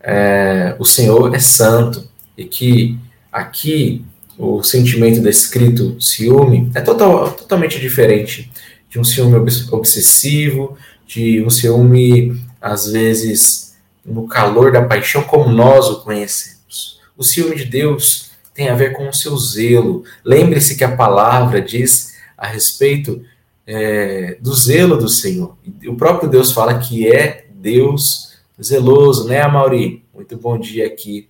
é, 0.00 0.74
o 0.80 0.84
Senhor 0.84 1.32
é 1.32 1.38
santo 1.38 2.08
e 2.36 2.44
que 2.44 2.98
aqui 3.30 4.04
o 4.36 4.62
sentimento 4.64 5.20
descrito, 5.20 6.00
ciúme, 6.00 6.70
é 6.74 6.80
total, 6.80 7.30
totalmente 7.32 7.78
diferente 7.78 8.50
de 8.88 8.98
um 8.98 9.04
ciúme 9.04 9.36
obsessivo, 9.70 10.76
de 11.06 11.40
um 11.44 11.50
ciúme, 11.50 12.40
às 12.60 12.90
vezes, 12.90 13.76
no 14.04 14.26
calor 14.26 14.72
da 14.72 14.82
paixão, 14.82 15.22
como 15.22 15.50
nós 15.50 15.86
o 15.86 16.02
conhecemos. 16.02 16.98
O 17.16 17.22
ciúme 17.22 17.54
de 17.54 17.66
Deus 17.66 18.29
tem 18.60 18.68
a 18.68 18.74
ver 18.74 18.92
com 18.92 19.08
o 19.08 19.14
seu 19.14 19.34
zelo. 19.38 20.04
Lembre-se 20.22 20.76
que 20.76 20.84
a 20.84 20.94
palavra 20.94 21.62
diz 21.62 22.14
a 22.36 22.46
respeito 22.46 23.24
é, 23.66 24.36
do 24.38 24.54
zelo 24.54 24.98
do 24.98 25.08
Senhor. 25.08 25.56
O 25.86 25.96
próprio 25.96 26.28
Deus 26.28 26.52
fala 26.52 26.78
que 26.78 27.10
é 27.10 27.46
Deus 27.54 28.38
zeloso, 28.62 29.26
né, 29.26 29.46
Mauri? 29.48 30.04
Muito 30.12 30.36
bom 30.36 30.58
dia 30.58 30.86
aqui 30.86 31.26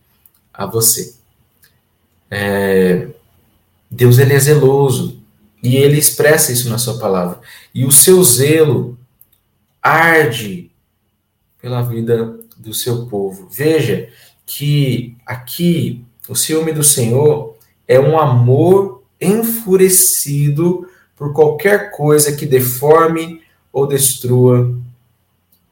a 0.53 0.67
você. 0.67 1.15
É, 2.29 3.07
Deus 3.89 4.19
ele 4.19 4.35
é 4.35 4.39
zeloso 4.41 5.23
e 5.63 5.77
ele 5.77 5.99
expressa 5.99 6.51
isso 6.51 6.69
na 6.69 6.79
sua 6.79 6.99
palavra. 6.99 7.39
E 7.73 7.85
o 7.85 7.93
seu 7.93 8.21
zelo 8.25 8.99
arde 9.81 10.73
pela 11.63 11.81
vida 11.83 12.41
do 12.57 12.75
seu 12.75 13.07
povo. 13.07 13.49
Veja 13.49 14.09
que 14.45 15.17
aqui 15.25 16.05
o 16.31 16.37
ciúme 16.37 16.73
do 16.73 16.85
Senhor 16.85 17.57
é 17.89 17.99
um 17.99 18.17
amor 18.17 19.03
enfurecido 19.21 20.89
por 21.17 21.33
qualquer 21.33 21.91
coisa 21.91 22.37
que 22.37 22.47
deforme 22.47 23.43
ou 23.73 23.85
destrua 23.85 24.73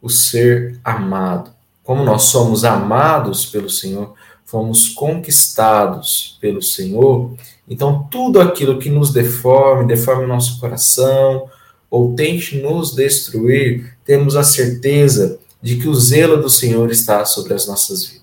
o 0.03 0.11
ser 0.11 0.81
amado. 0.85 1.53
Como 1.85 2.03
nós 2.03 2.25
somos 2.25 2.65
amados 2.65 3.47
pelo 3.47 3.71
Senhor, 3.71 4.15
fomos 4.45 4.89
conquistados 4.89 6.37
pelo 6.41 6.61
Senhor, 6.61 7.35
então 7.69 8.09
tudo 8.11 8.41
aquilo 8.41 8.81
que 8.81 8.91
nos 8.91 9.13
deforme, 9.13 9.87
deforme 9.87 10.27
nosso 10.27 10.59
coração, 10.59 11.49
ou 11.89 12.15
tente 12.15 12.61
nos 12.61 12.97
destruir, 12.97 13.97
temos 14.05 14.35
a 14.35 14.43
certeza 14.43 15.39
de 15.63 15.77
que 15.77 15.89
o 15.89 15.95
zelo 15.95 16.43
do 16.43 16.51
Senhor 16.51 16.91
está 16.91 17.25
sobre 17.25 17.55
as 17.55 17.67
nossas 17.67 18.05
vidas. 18.05 18.18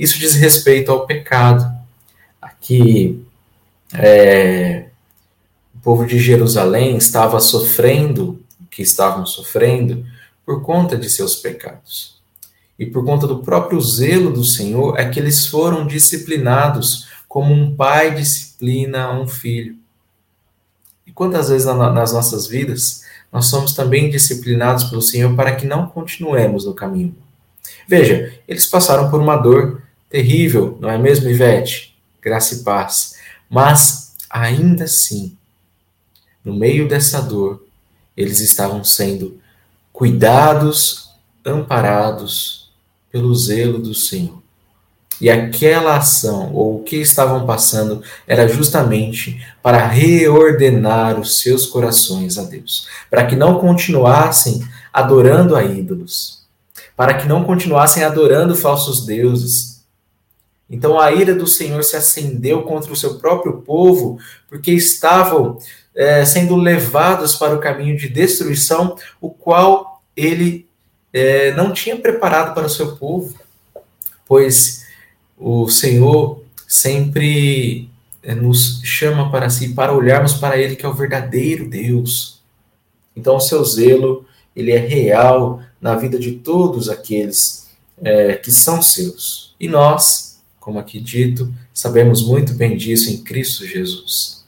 Isso 0.00 0.18
diz 0.18 0.34
respeito 0.36 0.90
ao 0.90 1.04
pecado. 1.04 1.70
Aqui, 2.40 3.22
é, 3.92 4.86
o 5.74 5.78
povo 5.80 6.06
de 6.06 6.18
Jerusalém 6.18 6.96
estava 6.96 7.38
sofrendo, 7.38 8.42
que 8.70 8.80
estavam 8.80 9.26
sofrendo, 9.26 10.06
por 10.42 10.62
conta 10.62 10.96
de 10.96 11.10
seus 11.10 11.36
pecados. 11.36 12.18
E 12.78 12.86
por 12.86 13.04
conta 13.04 13.26
do 13.26 13.40
próprio 13.40 13.78
zelo 13.78 14.32
do 14.32 14.42
Senhor, 14.42 14.98
é 14.98 15.06
que 15.06 15.20
eles 15.20 15.46
foram 15.48 15.86
disciplinados 15.86 17.06
como 17.28 17.52
um 17.52 17.76
pai 17.76 18.14
disciplina 18.14 19.12
um 19.12 19.28
filho. 19.28 19.76
E 21.06 21.12
quantas 21.12 21.50
vezes 21.50 21.66
nas 21.66 22.14
nossas 22.14 22.46
vidas 22.46 23.02
nós 23.30 23.46
somos 23.46 23.74
também 23.74 24.08
disciplinados 24.08 24.84
pelo 24.84 25.02
Senhor 25.02 25.36
para 25.36 25.54
que 25.54 25.66
não 25.66 25.86
continuemos 25.86 26.64
no 26.64 26.72
caminho? 26.72 27.14
Veja, 27.86 28.32
eles 28.48 28.64
passaram 28.64 29.10
por 29.10 29.20
uma 29.20 29.36
dor 29.36 29.82
terrível, 30.10 30.76
não 30.80 30.90
é 30.90 30.98
mesmo, 30.98 31.30
Ivete? 31.30 31.96
Graça 32.20 32.56
e 32.56 32.58
paz. 32.58 33.14
Mas, 33.48 34.16
ainda 34.28 34.84
assim, 34.84 35.36
no 36.44 36.52
meio 36.52 36.88
dessa 36.88 37.22
dor, 37.22 37.64
eles 38.16 38.40
estavam 38.40 38.84
sendo 38.84 39.40
cuidados, 39.92 41.10
amparados 41.44 42.70
pelo 43.10 43.34
zelo 43.34 43.78
do 43.78 43.94
Senhor. 43.94 44.40
E 45.20 45.28
aquela 45.28 45.96
ação, 45.96 46.54
ou 46.54 46.76
o 46.76 46.82
que 46.82 46.96
estavam 46.96 47.44
passando, 47.44 48.02
era 48.26 48.48
justamente 48.48 49.44
para 49.62 49.86
reordenar 49.86 51.20
os 51.20 51.40
seus 51.40 51.66
corações 51.66 52.38
a 52.38 52.42
Deus, 52.44 52.88
para 53.10 53.26
que 53.26 53.36
não 53.36 53.60
continuassem 53.60 54.66
adorando 54.90 55.54
a 55.54 55.62
ídolos, 55.62 56.40
para 56.96 57.14
que 57.14 57.28
não 57.28 57.44
continuassem 57.44 58.02
adorando 58.02 58.56
falsos 58.56 59.04
deuses. 59.04 59.69
Então 60.70 60.98
a 60.98 61.10
ira 61.10 61.34
do 61.34 61.46
Senhor 61.46 61.82
se 61.82 61.96
acendeu 61.96 62.62
contra 62.62 62.92
o 62.92 62.96
seu 62.96 63.18
próprio 63.18 63.60
povo, 63.62 64.18
porque 64.48 64.70
estavam 64.70 65.58
é, 65.94 66.24
sendo 66.24 66.54
levados 66.54 67.34
para 67.34 67.54
o 67.54 67.60
caminho 67.60 67.96
de 67.96 68.08
destruição, 68.08 68.96
o 69.20 69.28
qual 69.28 70.02
ele 70.16 70.68
é, 71.12 71.52
não 71.52 71.72
tinha 71.72 71.96
preparado 71.96 72.54
para 72.54 72.66
o 72.66 72.70
seu 72.70 72.96
povo, 72.96 73.34
pois 74.26 74.86
o 75.36 75.68
Senhor 75.68 76.42
sempre 76.68 77.90
é, 78.22 78.34
nos 78.34 78.80
chama 78.84 79.30
para 79.30 79.48
si, 79.48 79.70
para 79.74 79.92
olharmos 79.92 80.34
para 80.34 80.58
Ele, 80.58 80.76
que 80.76 80.84
é 80.84 80.88
o 80.88 80.94
verdadeiro 80.94 81.68
Deus. 81.68 82.40
Então, 83.16 83.36
o 83.36 83.40
seu 83.40 83.64
zelo, 83.64 84.24
ele 84.54 84.72
é 84.72 84.78
real 84.78 85.62
na 85.80 85.96
vida 85.96 86.18
de 86.18 86.32
todos 86.32 86.88
aqueles 86.88 87.68
é, 88.02 88.34
que 88.34 88.52
são 88.52 88.82
seus. 88.82 89.54
E 89.58 89.68
nós, 89.68 90.29
como 90.60 90.78
aqui 90.78 91.00
dito, 91.00 91.52
sabemos 91.74 92.22
muito 92.22 92.54
bem 92.54 92.76
disso 92.76 93.10
em 93.10 93.16
Cristo 93.18 93.66
Jesus 93.66 94.40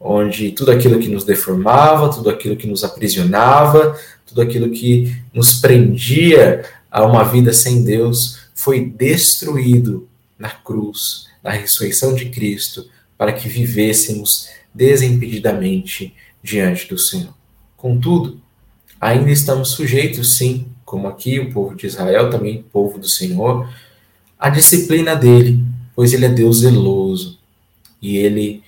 onde 0.00 0.50
tudo 0.52 0.70
aquilo 0.70 0.98
que 0.98 1.08
nos 1.08 1.24
deformava, 1.24 2.10
tudo 2.10 2.30
aquilo 2.30 2.56
que 2.56 2.66
nos 2.66 2.82
aprisionava, 2.82 4.00
tudo 4.26 4.40
aquilo 4.40 4.70
que 4.70 5.14
nos 5.34 5.60
prendia 5.60 6.64
a 6.90 7.04
uma 7.04 7.22
vida 7.22 7.52
sem 7.52 7.84
Deus 7.84 8.40
foi 8.54 8.86
destruído 8.86 10.08
na 10.38 10.48
cruz, 10.48 11.26
na 11.44 11.50
ressurreição 11.50 12.14
de 12.14 12.30
Cristo, 12.30 12.88
para 13.18 13.32
que 13.32 13.46
vivêssemos 13.46 14.48
desimpedidamente 14.72 16.14
diante 16.42 16.88
do 16.88 16.98
Senhor. 16.98 17.34
Contudo, 17.76 18.40
ainda 18.98 19.30
estamos 19.30 19.72
sujeitos, 19.72 20.38
sim, 20.38 20.68
como 20.84 21.08
aqui 21.08 21.38
o 21.38 21.52
povo 21.52 21.74
de 21.74 21.86
Israel, 21.86 22.30
também 22.30 22.62
povo 22.62 22.98
do 22.98 23.08
Senhor, 23.08 23.68
à 24.40 24.48
disciplina 24.48 25.14
dele, 25.14 25.62
pois 25.94 26.12
ele 26.12 26.24
é 26.24 26.28
Deus 26.28 26.60
zeloso 26.60 27.38
e 28.00 28.16
ele 28.16 28.62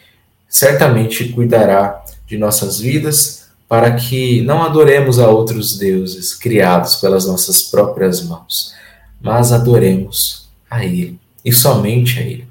certamente 0.48 1.30
cuidará 1.30 2.04
de 2.26 2.36
nossas 2.36 2.78
vidas 2.78 3.42
para 3.72 3.90
que 3.92 4.42
não 4.42 4.62
adoremos 4.62 5.18
a 5.18 5.30
outros 5.30 5.78
deuses 5.78 6.34
criados 6.34 6.96
pelas 6.96 7.26
nossas 7.26 7.62
próprias 7.62 8.22
mãos, 8.22 8.74
mas 9.18 9.50
adoremos 9.50 10.46
a 10.70 10.84
Ele 10.84 11.18
e 11.42 11.50
somente 11.50 12.18
a 12.18 12.22
Ele. 12.22 12.46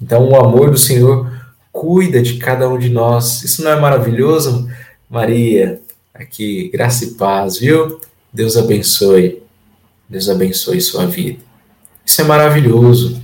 Então, 0.00 0.26
o 0.26 0.34
amor 0.34 0.70
do 0.70 0.78
Senhor 0.78 1.30
cuida 1.70 2.22
de 2.22 2.38
cada 2.38 2.66
um 2.70 2.78
de 2.78 2.88
nós. 2.88 3.42
Isso 3.42 3.62
não 3.62 3.70
é 3.70 3.78
maravilhoso, 3.78 4.66
Maria? 5.10 5.78
Aqui, 6.14 6.70
graça 6.72 7.04
e 7.04 7.10
paz, 7.16 7.58
viu? 7.58 8.00
Deus 8.32 8.56
abençoe. 8.56 9.42
Deus 10.08 10.26
abençoe 10.30 10.80
sua 10.80 11.04
vida. 11.06 11.40
Isso 12.06 12.20
é 12.20 12.24
maravilhoso. 12.24 13.20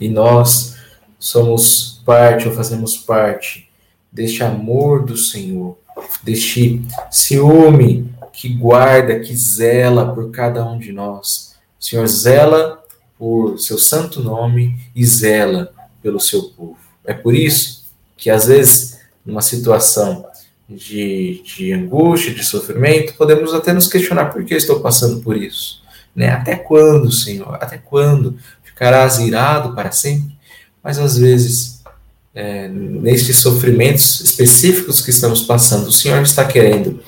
E 0.00 0.08
nós 0.08 0.74
somos 1.18 2.02
parte 2.04 2.48
ou 2.48 2.54
fazemos 2.54 2.96
parte 2.96 3.68
deste 4.10 4.42
amor 4.42 5.04
do 5.04 5.16
Senhor, 5.16 5.78
deste 6.24 6.82
ciúme 7.10 8.12
que 8.32 8.48
guarda, 8.48 9.20
que 9.20 9.34
zela 9.34 10.12
por 10.12 10.30
cada 10.30 10.64
um 10.68 10.76
de 10.76 10.92
nós. 10.92 11.54
O 11.80 11.84
Senhor 11.84 12.06
zela 12.08 12.82
por 13.16 13.58
seu 13.58 13.78
santo 13.78 14.20
nome 14.20 14.78
e 14.94 15.06
zela 15.06 15.72
pelo 16.02 16.20
seu 16.20 16.42
povo. 16.50 16.76
É 17.04 17.14
por 17.14 17.34
isso 17.34 17.86
que, 18.16 18.28
às 18.28 18.46
vezes, 18.46 18.98
numa 19.24 19.40
situação 19.40 20.26
de, 20.68 21.42
de 21.44 21.72
angústia, 21.72 22.34
de 22.34 22.44
sofrimento, 22.44 23.14
podemos 23.14 23.54
até 23.54 23.72
nos 23.72 23.86
questionar 23.86 24.26
por 24.26 24.44
que 24.44 24.54
estou 24.54 24.80
passando 24.80 25.22
por 25.22 25.36
isso. 25.36 25.85
Né? 26.16 26.30
Até 26.30 26.56
quando, 26.56 27.12
Senhor? 27.12 27.56
Até 27.60 27.76
quando? 27.76 28.38
Ficarás 28.64 29.18
irado 29.18 29.74
para 29.74 29.92
sempre? 29.92 30.34
Mas 30.82 30.98
às 30.98 31.18
vezes 31.18 31.82
é, 32.34 32.68
nestes 32.68 33.38
sofrimentos 33.38 34.20
específicos 34.20 35.02
que 35.02 35.10
estamos 35.10 35.42
passando, 35.42 35.88
o 35.88 35.92
Senhor 35.92 36.22
está 36.22 36.44
querendo 36.44 37.00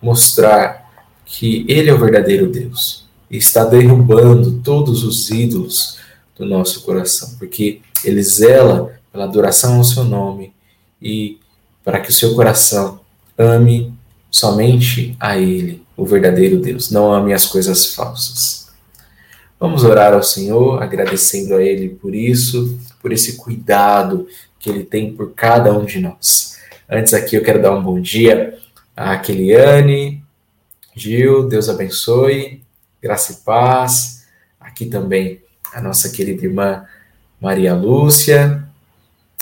mostrar 0.00 0.90
que 1.24 1.64
Ele 1.68 1.90
é 1.90 1.94
o 1.94 1.98
verdadeiro 1.98 2.50
Deus 2.50 3.06
e 3.30 3.36
está 3.36 3.64
derrubando 3.64 4.60
todos 4.62 5.02
os 5.02 5.30
ídolos 5.30 5.98
do 6.36 6.44
nosso 6.44 6.82
coração, 6.82 7.34
porque 7.38 7.80
Ele 8.04 8.22
zela 8.22 9.00
pela 9.12 9.24
adoração 9.24 9.76
ao 9.76 9.84
Seu 9.84 10.04
nome 10.04 10.52
e 11.00 11.38
para 11.84 12.00
que 12.00 12.10
o 12.10 12.12
seu 12.12 12.34
coração 12.34 13.00
ame 13.38 13.93
somente 14.34 15.16
a 15.20 15.38
Ele, 15.38 15.86
o 15.96 16.04
verdadeiro 16.04 16.58
Deus, 16.58 16.90
não 16.90 17.14
ame 17.14 17.32
as 17.32 17.46
coisas 17.46 17.94
falsas. 17.94 18.68
Vamos 19.60 19.84
orar 19.84 20.12
ao 20.12 20.24
Senhor, 20.24 20.82
agradecendo 20.82 21.54
a 21.54 21.62
Ele 21.62 21.90
por 21.90 22.12
isso, 22.12 22.76
por 23.00 23.12
esse 23.12 23.36
cuidado 23.36 24.26
que 24.58 24.68
Ele 24.68 24.82
tem 24.82 25.12
por 25.12 25.34
cada 25.34 25.72
um 25.72 25.84
de 25.84 26.00
nós. 26.00 26.56
Antes 26.90 27.14
aqui 27.14 27.36
eu 27.36 27.44
quero 27.44 27.62
dar 27.62 27.76
um 27.76 27.82
bom 27.82 28.00
dia 28.00 28.58
a 28.96 29.16
Keliane, 29.18 30.20
Gil, 30.96 31.46
Deus 31.46 31.68
abençoe, 31.68 32.60
graça 33.00 33.34
e 33.34 33.36
paz. 33.36 34.24
Aqui 34.58 34.86
também 34.86 35.42
a 35.72 35.80
nossa 35.80 36.10
querida 36.10 36.44
irmã 36.44 36.84
Maria 37.40 37.72
Lúcia, 37.72 38.64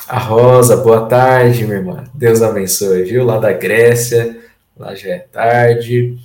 a 0.06 0.18
Rosa, 0.18 0.76
boa 0.76 1.06
tarde, 1.06 1.64
minha 1.64 1.78
irmã. 1.78 2.04
Deus 2.12 2.42
abençoe, 2.42 3.04
viu? 3.04 3.24
Lá 3.24 3.38
da 3.38 3.54
Grécia, 3.54 4.41
lá 4.82 4.94
já 4.96 5.10
é 5.10 5.18
tarde. 5.18 6.18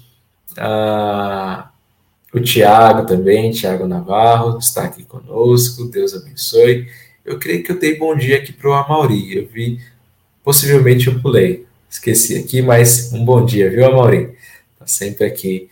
Ah, 0.57 1.69
o 2.33 2.39
Tiago 2.39 3.05
também, 3.05 3.51
Tiago 3.51 3.87
Navarro, 3.87 4.57
está 4.57 4.83
aqui 4.83 5.03
conosco. 5.03 5.85
Deus 5.85 6.13
abençoe. 6.15 6.87
Eu 7.23 7.37
creio 7.37 7.63
que 7.63 7.71
eu 7.71 7.79
dei 7.79 7.97
bom 7.97 8.15
dia 8.15 8.37
aqui 8.37 8.51
para 8.51 8.69
o 8.69 8.73
Amauri. 8.73 9.37
Eu 9.37 9.47
vi, 9.47 9.79
possivelmente 10.43 11.07
eu 11.07 11.19
pulei. 11.21 11.65
Esqueci 11.89 12.35
aqui, 12.35 12.61
mas 12.61 13.13
um 13.13 13.23
bom 13.23 13.45
dia, 13.45 13.69
viu, 13.69 13.85
Amauri? 13.85 14.35
Está 14.73 14.87
sempre 14.87 15.25
aqui 15.25 15.69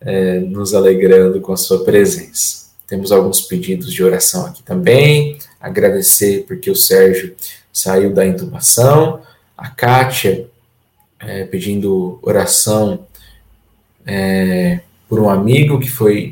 é, 0.00 0.40
nos 0.40 0.74
alegrando 0.74 1.40
com 1.40 1.52
a 1.52 1.56
sua 1.56 1.84
presença. 1.84 2.64
Temos 2.86 3.12
alguns 3.12 3.40
pedidos 3.40 3.92
de 3.92 4.02
oração 4.02 4.44
aqui 4.46 4.62
também. 4.62 5.38
Agradecer 5.60 6.44
porque 6.46 6.70
o 6.70 6.76
Sérgio 6.76 7.34
saiu 7.72 8.12
da 8.12 8.26
intubação. 8.26 9.22
A 9.56 9.70
Kátia 9.70 10.48
é, 11.20 11.44
pedindo 11.44 12.18
oração 12.22 13.06
é, 14.06 14.80
por 15.08 15.20
um 15.20 15.28
amigo 15.28 15.78
que 15.78 15.90
foi 15.90 16.30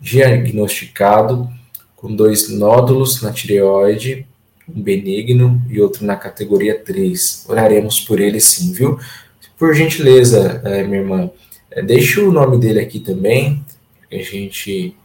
diagnosticado 0.00 1.48
com 1.96 2.14
dois 2.14 2.48
nódulos 2.48 3.22
na 3.22 3.32
tireoide, 3.32 4.26
um 4.68 4.80
benigno 4.80 5.62
e 5.68 5.80
outro 5.80 6.04
na 6.04 6.16
categoria 6.16 6.78
3. 6.78 7.46
Oraremos 7.48 8.00
por 8.00 8.20
ele 8.20 8.40
sim, 8.40 8.72
viu? 8.72 8.98
Por 9.58 9.74
gentileza, 9.74 10.60
é, 10.64 10.82
minha 10.82 11.00
irmã, 11.00 11.30
é, 11.70 11.82
deixe 11.82 12.20
o 12.20 12.32
nome 12.32 12.58
dele 12.58 12.80
aqui 12.80 12.98
também, 12.98 13.64
que 14.08 14.16
a 14.16 14.22
gente 14.22 14.96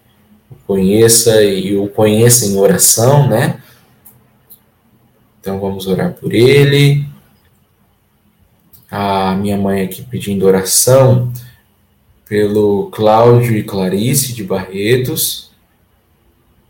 o 0.50 0.56
conheça 0.66 1.44
e 1.44 1.76
o 1.76 1.88
conheça 1.88 2.46
em 2.46 2.58
oração, 2.58 3.28
né? 3.28 3.62
Então 5.40 5.60
vamos 5.60 5.88
orar 5.88 6.14
por 6.14 6.34
ele. 6.34 7.06
A 8.90 9.36
minha 9.36 9.58
mãe 9.58 9.84
aqui 9.84 10.04
pedindo 10.04 10.46
oração 10.46 11.32
pelo 12.28 12.90
Cláudio 12.92 13.58
e 13.58 13.64
Clarice 13.64 14.34
de 14.34 14.44
Barretos. 14.44 15.52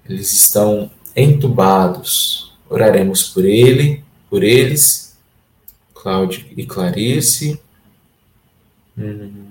Eles 0.07 0.31
estão 0.31 0.89
entubados. 1.15 2.53
Oraremos 2.69 3.23
por 3.23 3.45
ele, 3.45 4.03
por 4.29 4.43
eles, 4.43 5.17
Cláudio 5.93 6.45
e 6.55 6.65
Clarice. 6.65 7.59
Hum. 8.97 9.47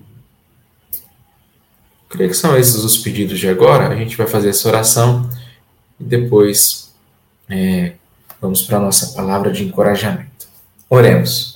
Creio 2.09 2.31
que 2.31 2.37
são 2.37 2.57
esses 2.57 2.83
os 2.85 2.99
pedidos 2.99 3.39
de 3.39 3.49
agora. 3.49 3.89
A 3.89 3.97
gente 3.97 4.17
vai 4.17 4.27
fazer 4.27 4.51
essa 4.51 4.69
oração 4.69 5.29
e 5.99 6.05
depois 6.05 6.95
é, 7.49 7.95
vamos 8.41 8.63
para 8.63 8.79
a 8.79 8.81
nossa 8.81 9.15
palavra 9.15 9.51
de 9.51 9.65
encorajamento. 9.65 10.49
Oremos. 10.89 11.56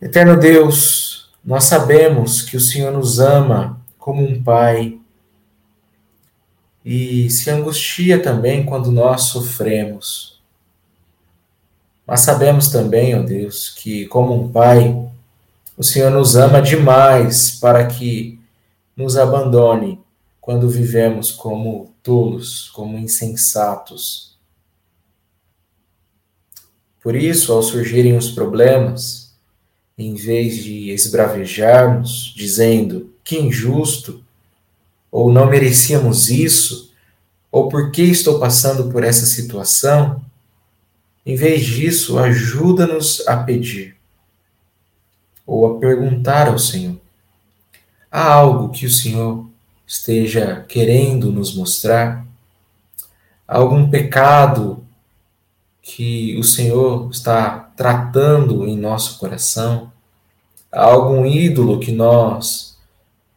Eterno 0.00 0.34
Deus, 0.38 1.30
nós 1.44 1.64
sabemos 1.64 2.40
que 2.40 2.56
o 2.56 2.60
Senhor 2.60 2.90
nos 2.90 3.20
ama 3.20 3.78
como 3.98 4.22
um 4.22 4.42
pai 4.42 4.98
e 6.82 7.28
se 7.28 7.50
angustia 7.50 8.22
também 8.22 8.64
quando 8.64 8.90
nós 8.90 9.24
sofremos. 9.24 10.40
Mas 12.06 12.20
sabemos 12.20 12.68
também, 12.68 13.14
ó 13.14 13.22
Deus, 13.22 13.68
que 13.68 14.06
como 14.06 14.32
um 14.32 14.50
pai, 14.50 14.96
o 15.76 15.84
Senhor 15.84 16.10
nos 16.10 16.34
ama 16.34 16.62
demais 16.62 17.58
para 17.60 17.86
que 17.86 18.40
nos 18.96 19.18
abandone 19.18 20.00
quando 20.40 20.66
vivemos 20.66 21.30
como 21.30 21.92
tolos, 22.02 22.70
como 22.70 22.96
insensatos. 22.96 24.34
Por 27.02 27.14
isso, 27.14 27.52
ao 27.52 27.62
surgirem 27.62 28.16
os 28.16 28.30
problemas, 28.30 29.29
em 30.00 30.14
vez 30.14 30.64
de 30.64 30.90
esbravejarmos, 30.90 32.32
dizendo 32.34 33.12
que 33.22 33.38
injusto, 33.38 34.24
ou 35.12 35.30
não 35.30 35.50
merecíamos 35.50 36.30
isso, 36.30 36.90
ou 37.52 37.68
por 37.68 37.90
que 37.90 38.02
estou 38.02 38.38
passando 38.38 38.90
por 38.90 39.04
essa 39.04 39.26
situação, 39.26 40.24
em 41.26 41.36
vez 41.36 41.66
disso, 41.66 42.18
ajuda-nos 42.18 43.26
a 43.28 43.36
pedir 43.36 43.94
ou 45.46 45.66
a 45.66 45.78
perguntar 45.78 46.48
ao 46.48 46.58
Senhor: 46.58 46.96
há 48.10 48.24
algo 48.32 48.70
que 48.70 48.86
o 48.86 48.90
Senhor 48.90 49.46
esteja 49.86 50.64
querendo 50.66 51.30
nos 51.30 51.54
mostrar? 51.54 52.26
Há 53.46 53.58
algum 53.58 53.90
pecado 53.90 54.82
que 55.82 56.38
o 56.38 56.44
Senhor 56.44 57.10
está 57.10 57.58
tratando 57.76 58.66
em 58.66 58.78
nosso 58.78 59.18
coração? 59.18 59.89
Há 60.72 60.84
algum 60.84 61.26
ídolo 61.26 61.80
que 61.80 61.92
nós 61.92 62.78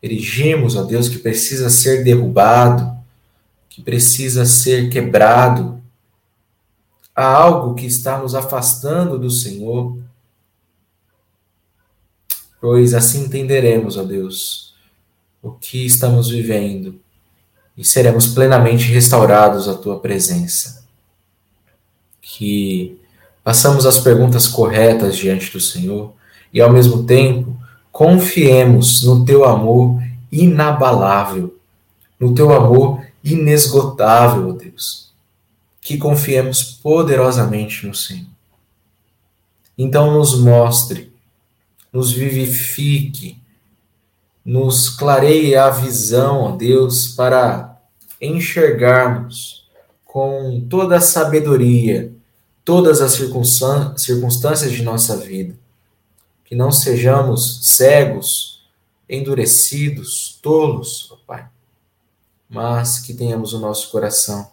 erigimos, 0.02 0.76
ó 0.76 0.84
Deus, 0.84 1.10
que 1.10 1.18
precisa 1.18 1.70
ser 1.70 2.04
derrubado, 2.04 2.96
que 3.70 3.82
precisa 3.82 4.46
ser 4.46 4.90
quebrado? 4.90 5.82
Há 7.16 7.26
algo 7.26 7.76
que 7.76 7.86
está 7.86 8.18
nos 8.18 8.36
afastando 8.36 9.18
do 9.18 9.30
Senhor? 9.30 9.98
pois 12.64 12.94
assim 12.94 13.26
entenderemos, 13.26 13.98
ó 13.98 14.04
Deus, 14.06 14.74
o 15.42 15.52
que 15.52 15.86
estamos 15.86 16.30
vivendo 16.30 16.98
e 17.76 17.84
seremos 17.84 18.28
plenamente 18.28 18.86
restaurados 18.86 19.68
à 19.68 19.76
tua 19.76 20.00
presença. 20.00 20.88
Que 22.22 22.98
façamos 23.44 23.86
as 23.86 24.00
perguntas 24.00 24.48
corretas 24.48 25.18
diante 25.18 25.52
do 25.52 25.60
Senhor 25.60 26.14
e, 26.54 26.62
ao 26.62 26.72
mesmo 26.72 27.04
tempo, 27.04 27.58
confiemos 27.92 29.04
no 29.04 29.26
teu 29.26 29.46
amor 29.46 30.02
inabalável, 30.32 31.58
no 32.20 32.34
teu 32.34 32.54
amor 32.54 33.04
inesgotável, 33.24 34.50
ó 34.50 34.52
Deus. 34.54 35.12
Que 35.82 35.98
confiemos 35.98 36.64
poderosamente 36.64 37.86
no 37.88 37.94
Senhor. 37.94 38.28
Então, 39.78 40.14
nos 40.14 40.40
mostre 40.40 41.14
nos 41.94 42.12
vivifique, 42.12 43.38
nos 44.44 44.90
clareie 44.90 45.56
a 45.56 45.70
visão, 45.70 46.42
ó 46.42 46.56
Deus, 46.56 47.10
para 47.10 47.80
enxergarmos 48.20 49.68
com 50.04 50.66
toda 50.68 50.98
a 50.98 51.02
sabedoria 51.02 52.12
todas 52.66 53.02
as 53.02 53.12
circunstâncias 53.12 54.72
de 54.72 54.82
nossa 54.82 55.18
vida. 55.18 55.54
Que 56.54 56.58
não 56.58 56.72
sejamos 56.72 57.62
cegos, 57.64 58.62
endurecidos, 59.10 60.38
tolos, 60.40 61.10
ó 61.12 61.16
Pai, 61.26 61.46
mas 62.48 63.00
que 63.00 63.12
tenhamos 63.12 63.54
o 63.54 63.60
nosso 63.60 63.90
coração 63.90 64.52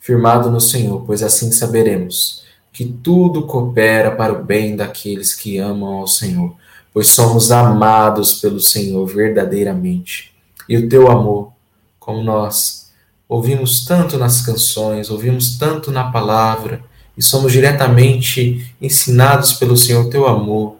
firmado 0.00 0.50
no 0.50 0.62
Senhor, 0.62 1.04
pois 1.04 1.22
assim 1.22 1.52
saberemos 1.52 2.42
que 2.72 2.86
tudo 2.86 3.46
coopera 3.46 4.16
para 4.16 4.32
o 4.32 4.42
bem 4.42 4.76
daqueles 4.76 5.34
que 5.34 5.58
amam 5.58 5.92
ao 5.98 6.08
Senhor, 6.08 6.56
pois 6.90 7.08
somos 7.08 7.52
amados 7.52 8.40
pelo 8.40 8.58
Senhor 8.58 9.04
verdadeiramente. 9.04 10.34
E 10.66 10.78
o 10.78 10.88
teu 10.88 11.10
amor, 11.10 11.52
como 12.00 12.22
nós 12.22 12.90
ouvimos 13.28 13.84
tanto 13.84 14.16
nas 14.16 14.40
canções, 14.40 15.10
ouvimos 15.10 15.58
tanto 15.58 15.92
na 15.92 16.10
palavra, 16.10 16.82
e 17.14 17.22
somos 17.22 17.52
diretamente 17.52 18.74
ensinados 18.80 19.52
pelo 19.52 19.76
Senhor, 19.76 20.08
teu 20.08 20.26
amor, 20.26 20.77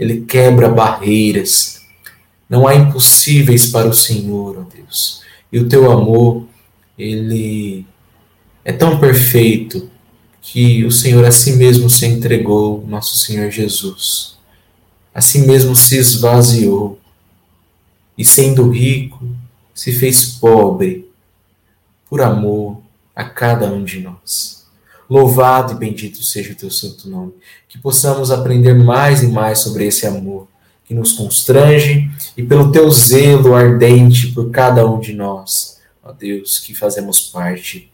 ele 0.00 0.22
quebra 0.22 0.66
barreiras. 0.70 1.82
Não 2.48 2.66
há 2.66 2.74
impossíveis 2.74 3.66
para 3.66 3.86
o 3.86 3.92
Senhor, 3.92 4.58
ó 4.58 4.74
Deus. 4.74 5.20
E 5.52 5.58
o 5.58 5.68
teu 5.68 5.92
amor, 5.92 6.46
ele 6.98 7.84
é 8.64 8.72
tão 8.72 8.98
perfeito 8.98 9.90
que 10.40 10.86
o 10.86 10.90
Senhor 10.90 11.22
a 11.26 11.30
si 11.30 11.52
mesmo 11.52 11.90
se 11.90 12.06
entregou, 12.06 12.82
nosso 12.88 13.18
Senhor 13.18 13.50
Jesus. 13.50 14.38
A 15.14 15.20
si 15.20 15.40
mesmo 15.40 15.76
se 15.76 15.98
esvaziou 15.98 16.98
e, 18.16 18.24
sendo 18.24 18.70
rico, 18.70 19.28
se 19.74 19.92
fez 19.92 20.24
pobre 20.24 21.10
por 22.08 22.22
amor 22.22 22.80
a 23.14 23.24
cada 23.24 23.70
um 23.70 23.84
de 23.84 24.00
nós. 24.00 24.59
Louvado 25.10 25.72
e 25.72 25.76
bendito 25.76 26.22
seja 26.22 26.52
o 26.52 26.56
teu 26.56 26.70
santo 26.70 27.10
nome. 27.10 27.34
Que 27.68 27.78
possamos 27.78 28.30
aprender 28.30 28.74
mais 28.74 29.22
e 29.22 29.26
mais 29.26 29.58
sobre 29.58 29.84
esse 29.86 30.06
amor 30.06 30.46
que 30.84 30.94
nos 30.94 31.12
constrange 31.12 32.08
e 32.36 32.42
pelo 32.42 32.72
teu 32.72 32.88
zelo 32.90 33.54
ardente 33.54 34.28
por 34.28 34.50
cada 34.50 34.88
um 34.88 34.98
de 34.98 35.12
nós, 35.12 35.80
ó 36.02 36.12
Deus, 36.12 36.58
que 36.58 36.74
fazemos 36.74 37.20
parte 37.20 37.92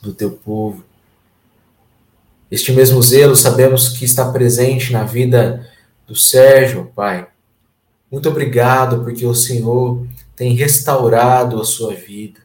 do 0.00 0.12
teu 0.12 0.30
povo 0.30 0.84
este 2.54 2.70
mesmo 2.70 3.02
zelo 3.02 3.34
sabemos 3.34 3.88
que 3.88 4.04
está 4.04 4.30
presente 4.30 4.92
na 4.92 5.02
vida 5.02 5.68
do 6.06 6.14
Sérgio, 6.14 6.88
Pai. 6.94 7.26
Muito 8.08 8.28
obrigado 8.28 9.02
porque 9.02 9.26
o 9.26 9.34
Senhor 9.34 10.06
tem 10.36 10.54
restaurado 10.54 11.60
a 11.60 11.64
sua 11.64 11.94
vida. 11.94 12.38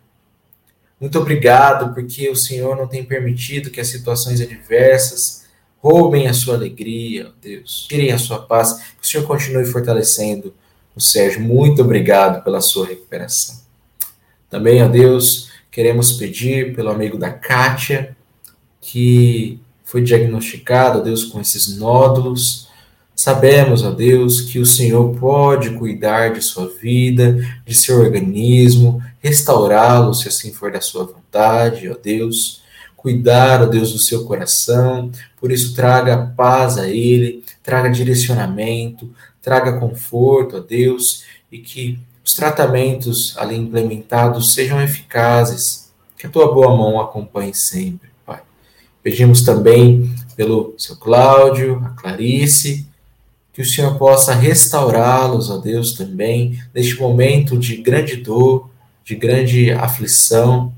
Muito 1.00 1.18
obrigado 1.18 1.94
porque 1.94 2.30
o 2.30 2.36
Senhor 2.36 2.76
não 2.76 2.88
tem 2.88 3.04
permitido 3.04 3.70
que 3.70 3.80
as 3.80 3.88
situações 3.88 4.42
adversas 4.42 5.46
roubem 5.82 6.28
a 6.28 6.34
sua 6.34 6.56
alegria, 6.56 7.32
Deus. 7.42 7.86
Tirem 7.88 8.12
a 8.12 8.18
sua 8.18 8.40
paz. 8.40 8.74
Que 9.00 9.06
o 9.06 9.08
Senhor 9.08 9.26
continue 9.26 9.66
fortalecendo 9.66 10.54
o 10.96 11.00
Sérgio. 11.00 11.42
Muito 11.42 11.82
obrigado 11.82 12.44
pela 12.44 12.60
sua 12.60 12.88
recuperação. 12.88 13.60
Também, 14.50 14.84
ó 14.84 14.88
Deus, 14.88 15.50
queremos 15.72 16.14
pedir 16.14 16.76
pelo 16.76 16.90
amigo 16.90 17.18
da 17.18 17.32
Kátia 17.32 18.16
que 18.82 19.60
foi 19.84 20.02
diagnosticado, 20.02 21.04
Deus, 21.04 21.24
com 21.24 21.40
esses 21.40 21.78
nódulos. 21.78 22.68
Sabemos, 23.16 23.84
ó 23.84 23.92
Deus, 23.92 24.42
que 24.42 24.60
o 24.60 24.66
Senhor 24.66 25.16
pode 25.18 25.72
cuidar 25.72 26.34
de 26.34 26.42
sua 26.42 26.68
vida, 26.68 27.38
de 27.66 27.76
seu 27.76 28.00
organismo, 28.00 29.04
restaurá-lo 29.20 30.14
se 30.14 30.28
assim 30.28 30.52
for 30.52 30.72
da 30.72 30.82
sua 30.82 31.06
vontade, 31.06 31.90
ó 31.90 31.96
Deus. 32.02 32.62
Cuidar, 32.96 33.62
ó 33.64 33.66
Deus, 33.66 33.94
do 33.94 33.98
seu 33.98 34.26
coração, 34.26 35.10
por 35.40 35.54
isso 35.54 35.74
traga 35.74 36.34
paz 36.36 36.78
a 36.78 36.90
ele, 36.90 37.46
traga 37.64 37.90
direcionamento, 37.90 39.10
traga 39.42 39.80
conforto 39.80 40.58
a 40.58 40.60
Deus 40.60 41.24
e 41.50 41.60
que 41.60 41.98
os 42.26 42.34
tratamentos 42.34 43.36
ali 43.38 43.56
implementados 43.56 44.54
sejam 44.54 44.82
eficazes, 44.82 45.92
que 46.18 46.28
a 46.28 46.30
tua 46.30 46.54
boa 46.54 46.76
mão 46.76 47.00
acompanhe 47.00 47.54
sempre, 47.54 48.10
Pai. 48.26 48.42
Pedimos 49.02 49.44
também 49.44 50.14
pelo 50.36 50.76
seu 50.78 50.98
Cláudio, 50.98 51.82
a 51.86 51.90
Clarice, 51.90 52.86
que 53.54 53.62
o 53.62 53.66
Senhor 53.66 53.98
possa 53.98 54.34
restaurá-los, 54.34 55.50
ó 55.50 55.58
Deus, 55.58 55.94
também, 55.94 56.62
neste 56.74 57.00
momento 57.00 57.58
de 57.58 57.78
grande 57.78 58.18
dor, 58.18 58.69
de 59.10 59.16
grande 59.16 59.72
aflição, 59.72 60.72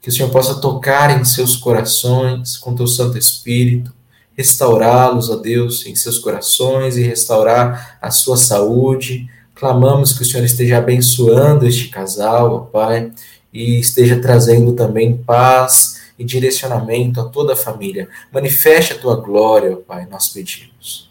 que 0.00 0.08
o 0.08 0.12
Senhor 0.12 0.30
possa 0.30 0.60
tocar 0.60 1.20
em 1.20 1.24
seus 1.24 1.56
corações 1.56 2.56
com 2.56 2.72
teu 2.72 2.86
Santo 2.86 3.18
Espírito, 3.18 3.92
restaurá-los, 4.36 5.28
ó 5.28 5.34
Deus, 5.34 5.84
em 5.84 5.96
seus 5.96 6.18
corações 6.18 6.96
e 6.96 7.02
restaurar 7.02 7.98
a 8.00 8.12
sua 8.12 8.36
saúde. 8.36 9.28
Clamamos 9.56 10.12
que 10.12 10.22
o 10.22 10.24
Senhor 10.24 10.44
esteja 10.44 10.78
abençoando 10.78 11.66
este 11.66 11.88
casal, 11.88 12.54
ó 12.54 12.58
Pai, 12.60 13.10
e 13.52 13.80
esteja 13.80 14.20
trazendo 14.20 14.74
também 14.74 15.16
paz 15.16 16.02
e 16.16 16.22
direcionamento 16.22 17.20
a 17.20 17.24
toda 17.24 17.54
a 17.54 17.56
família. 17.56 18.08
Manifeste 18.32 18.92
a 18.92 18.98
tua 18.98 19.16
glória, 19.16 19.72
ó 19.72 19.76
Pai, 19.78 20.06
nós 20.08 20.28
pedimos. 20.28 21.10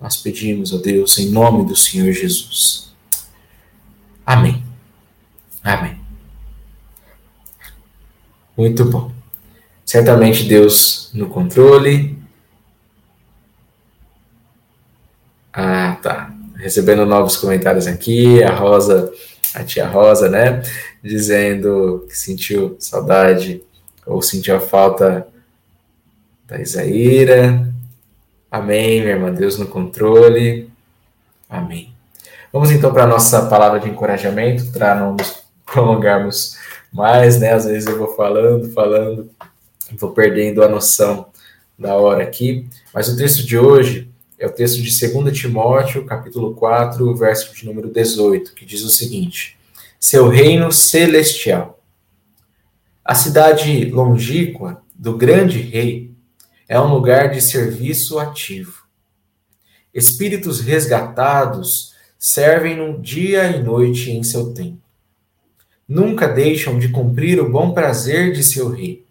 Nós 0.00 0.16
pedimos, 0.16 0.72
ó 0.72 0.78
Deus, 0.78 1.18
em 1.18 1.30
nome 1.30 1.64
do 1.64 1.76
Senhor 1.76 2.12
Jesus. 2.12 2.92
Amém. 4.26 4.73
Amém. 5.64 5.98
Muito 8.54 8.84
bom. 8.84 9.10
Certamente 9.84 10.44
Deus 10.44 11.10
no 11.14 11.28
controle. 11.28 12.18
Ah, 15.50 15.96
tá. 16.02 16.30
Recebendo 16.56 17.06
novos 17.06 17.38
comentários 17.38 17.86
aqui. 17.86 18.42
A 18.42 18.54
Rosa, 18.54 19.10
a 19.54 19.64
tia 19.64 19.88
Rosa, 19.88 20.28
né? 20.28 20.62
Dizendo 21.02 22.06
que 22.08 22.16
sentiu 22.16 22.76
saudade 22.78 23.62
ou 24.06 24.20
sentiu 24.20 24.56
a 24.56 24.60
falta 24.60 25.26
da 26.46 26.60
Isaíra. 26.60 27.72
Amém, 28.50 29.00
minha 29.00 29.14
irmã. 29.14 29.32
Deus 29.32 29.58
no 29.58 29.66
controle. 29.66 30.70
Amém. 31.48 31.94
Vamos 32.52 32.70
então 32.70 32.92
para 32.92 33.04
a 33.04 33.08
nossa 33.08 33.46
palavra 33.46 33.80
de 33.80 33.88
encorajamento, 33.88 34.70
para 34.70 34.94
nos 34.94 35.43
prolongarmos 35.74 36.56
mais, 36.92 37.40
né? 37.40 37.52
Às 37.52 37.64
vezes 37.64 37.88
eu 37.88 37.98
vou 37.98 38.14
falando, 38.14 38.70
falando, 38.70 39.28
vou 39.98 40.12
perdendo 40.12 40.62
a 40.62 40.68
noção 40.68 41.26
da 41.76 41.96
hora 41.96 42.22
aqui. 42.22 42.68
Mas 42.94 43.08
o 43.08 43.16
texto 43.16 43.44
de 43.44 43.58
hoje 43.58 44.08
é 44.38 44.46
o 44.46 44.52
texto 44.52 44.80
de 44.80 45.12
2 45.12 45.36
Timóteo, 45.36 46.04
capítulo 46.06 46.54
4, 46.54 47.16
verso 47.16 47.52
de 47.52 47.66
número 47.66 47.90
18, 47.90 48.54
que 48.54 48.64
diz 48.64 48.82
o 48.82 48.88
seguinte: 48.88 49.58
Seu 49.98 50.28
reino 50.28 50.70
celestial. 50.70 51.80
A 53.04 53.14
cidade 53.14 53.86
longínqua 53.86 54.80
do 54.94 55.16
grande 55.16 55.60
rei 55.60 56.12
é 56.68 56.80
um 56.80 56.94
lugar 56.94 57.30
de 57.30 57.40
serviço 57.40 58.18
ativo. 58.18 58.84
Espíritos 59.92 60.60
resgatados 60.60 61.92
servem-no 62.18 63.00
dia 63.02 63.48
e 63.48 63.62
noite 63.62 64.10
em 64.10 64.22
seu 64.22 64.54
tempo. 64.54 64.83
Nunca 65.94 66.26
deixam 66.26 66.76
de 66.76 66.88
cumprir 66.88 67.40
o 67.40 67.48
bom 67.48 67.70
prazer 67.70 68.32
de 68.32 68.42
seu 68.42 68.68
rei. 68.68 69.04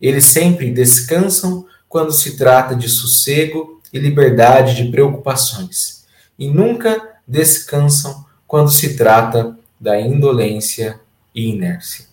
Eles 0.00 0.24
sempre 0.24 0.72
descansam 0.72 1.68
quando 1.88 2.10
se 2.10 2.36
trata 2.36 2.74
de 2.74 2.88
sossego 2.88 3.80
e 3.92 3.98
liberdade 4.00 4.74
de 4.74 4.90
preocupações, 4.90 6.04
e 6.36 6.50
nunca 6.50 7.00
descansam 7.28 8.26
quando 8.44 8.72
se 8.72 8.96
trata 8.96 9.56
da 9.78 10.00
indolência 10.00 10.98
e 11.32 11.50
inércia. 11.50 12.06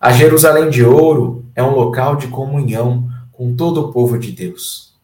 A 0.00 0.10
Jerusalém 0.10 0.70
de 0.70 0.82
Ouro 0.82 1.44
é 1.54 1.62
um 1.62 1.74
local 1.74 2.16
de 2.16 2.28
comunhão 2.28 3.06
com 3.32 3.54
todo 3.54 3.82
o 3.82 3.92
povo 3.92 4.18
de 4.18 4.32
Deus. 4.32 4.94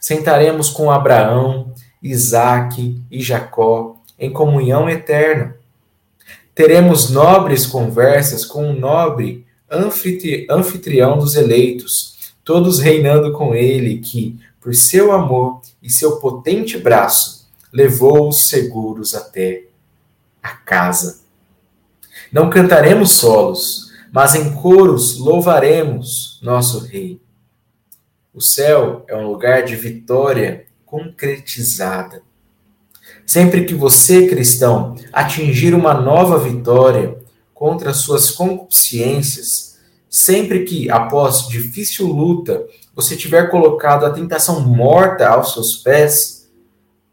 Sentaremos 0.00 0.70
com 0.70 0.90
Abraão, 0.90 1.74
Isaque 2.02 2.98
e 3.10 3.20
Jacó 3.20 4.00
em 4.18 4.32
comunhão 4.32 4.88
eterna. 4.88 5.59
Teremos 6.60 7.08
nobres 7.08 7.64
conversas 7.64 8.44
com 8.44 8.68
um 8.68 8.78
nobre 8.78 9.46
anfitrião 10.50 11.16
dos 11.16 11.34
eleitos, 11.34 12.34
todos 12.44 12.80
reinando 12.80 13.32
com 13.32 13.54
ele, 13.54 13.98
que, 13.98 14.38
por 14.60 14.74
seu 14.74 15.10
amor 15.10 15.62
e 15.82 15.88
seu 15.88 16.18
potente 16.18 16.76
braço, 16.76 17.48
levou-os 17.72 18.46
seguros 18.46 19.14
até 19.14 19.68
a 20.42 20.50
casa. 20.50 21.22
Não 22.30 22.50
cantaremos 22.50 23.12
solos, 23.12 23.90
mas 24.12 24.34
em 24.34 24.52
coros 24.52 25.16
louvaremos 25.16 26.38
nosso 26.42 26.80
Rei. 26.80 27.18
O 28.34 28.42
céu 28.42 29.02
é 29.08 29.16
um 29.16 29.26
lugar 29.26 29.62
de 29.62 29.76
vitória 29.76 30.66
concretizada. 30.84 32.22
Sempre 33.30 33.64
que 33.64 33.74
você, 33.74 34.26
cristão, 34.26 34.96
atingir 35.12 35.72
uma 35.72 35.94
nova 35.94 36.36
vitória 36.36 37.16
contra 37.54 37.94
suas 37.94 38.28
concupiscências, 38.32 39.78
sempre 40.08 40.64
que, 40.64 40.90
após 40.90 41.46
difícil 41.46 42.08
luta, 42.08 42.66
você 42.92 43.16
tiver 43.16 43.48
colocado 43.48 44.04
a 44.04 44.10
tentação 44.10 44.66
morta 44.66 45.28
aos 45.28 45.52
seus 45.52 45.76
pés, 45.76 46.50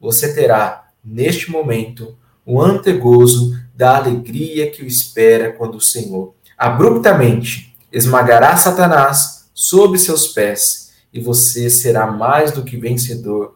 você 0.02 0.34
terá, 0.34 0.88
neste 1.06 1.52
momento, 1.52 2.18
o 2.44 2.60
antegozo 2.60 3.56
da 3.76 3.98
alegria 3.98 4.72
que 4.72 4.82
o 4.82 4.88
espera 4.88 5.52
quando 5.52 5.76
o 5.76 5.82
Senhor 5.82 6.34
abruptamente 6.58 7.78
esmagará 7.92 8.58
Satanás 8.58 9.52
sob 9.54 10.00
seus 10.00 10.30
pés 10.30 10.94
e 11.14 11.22
você 11.22 11.70
será 11.70 12.08
mais 12.08 12.52
do 12.52 12.64
que 12.64 12.76
vencedor 12.76 13.56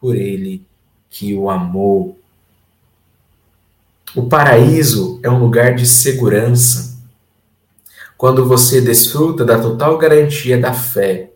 por 0.00 0.16
ele 0.16 0.68
que 1.10 1.34
o 1.34 1.50
amou. 1.50 2.16
O 4.14 4.26
paraíso 4.26 5.20
é 5.22 5.28
um 5.28 5.40
lugar 5.40 5.74
de 5.74 5.84
segurança. 5.84 6.98
Quando 8.16 8.46
você 8.46 8.80
desfruta 8.80 9.44
da 9.44 9.60
total 9.60 9.98
garantia 9.98 10.58
da 10.58 10.72
fé, 10.72 11.30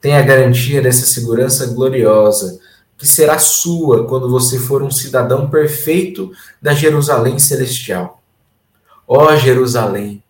tem 0.00 0.16
a 0.16 0.22
garantia 0.22 0.80
dessa 0.80 1.04
segurança 1.04 1.66
gloriosa 1.66 2.60
que 2.96 3.06
será 3.06 3.38
sua 3.38 4.06
quando 4.06 4.30
você 4.30 4.58
for 4.58 4.82
um 4.82 4.90
cidadão 4.90 5.50
perfeito 5.50 6.30
da 6.62 6.72
Jerusalém 6.72 7.38
celestial. 7.38 8.22
Ó 9.06 9.34
Jerusalém, 9.36 10.22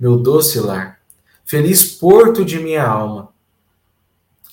meu 0.00 0.16
doce 0.16 0.58
lar, 0.58 0.98
feliz 1.44 1.84
porto 1.84 2.44
de 2.44 2.58
minha 2.58 2.84
alma, 2.84 3.28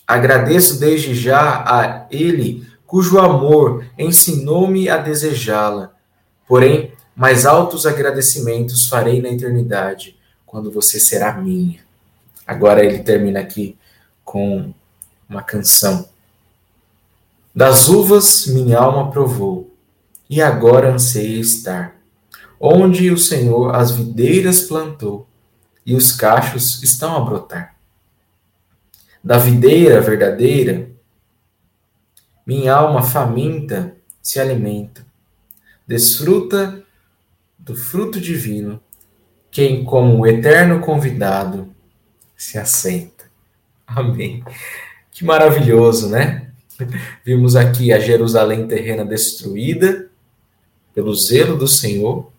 Agradeço 0.05 0.79
desde 0.79 1.15
já 1.15 1.63
a 1.65 2.07
Ele, 2.11 2.67
cujo 2.93 3.17
amor 3.17 3.87
ensinou-me 3.97 4.87
a 4.87 4.97
desejá-la. 4.97 5.95
Porém, 6.47 6.93
mais 7.15 7.43
altos 7.43 7.87
agradecimentos 7.87 8.87
farei 8.87 9.19
na 9.19 9.29
eternidade, 9.29 10.15
quando 10.45 10.69
você 10.69 10.99
será 10.99 11.33
minha. 11.33 11.79
Agora 12.45 12.85
ele 12.85 12.99
termina 12.99 13.39
aqui 13.39 13.75
com 14.23 14.71
uma 15.27 15.41
canção. 15.41 16.07
Das 17.55 17.89
uvas 17.89 18.45
minha 18.45 18.77
alma 18.77 19.09
provou, 19.09 19.75
e 20.29 20.39
agora 20.39 20.93
anseia 20.93 21.39
estar, 21.39 21.95
onde 22.59 23.09
o 23.09 23.17
Senhor 23.17 23.73
as 23.73 23.89
videiras 23.89 24.61
plantou, 24.61 25.27
e 25.83 25.95
os 25.95 26.11
cachos 26.11 26.83
estão 26.83 27.17
a 27.17 27.21
brotar 27.21 27.73
da 29.23 29.39
videira 29.39 29.99
verdadeira, 29.99 30.92
minha 32.45 32.73
alma 32.73 33.01
faminta 33.01 33.95
se 34.21 34.39
alimenta, 34.39 35.05
desfruta 35.87 36.83
do 37.57 37.75
fruto 37.75 38.19
divino, 38.19 38.81
quem, 39.49 39.83
como 39.85 40.19
o 40.19 40.27
eterno 40.27 40.79
convidado, 40.79 41.73
se 42.35 42.57
assenta. 42.57 43.25
Amém. 43.85 44.43
Que 45.11 45.23
maravilhoso, 45.23 46.09
né? 46.09 46.51
Vimos 47.23 47.55
aqui 47.55 47.93
a 47.93 47.99
Jerusalém 47.99 48.67
terrena 48.67 49.05
destruída 49.05 50.09
pelo 50.93 51.13
zelo 51.15 51.57
do 51.57 51.67
Senhor, 51.67 52.31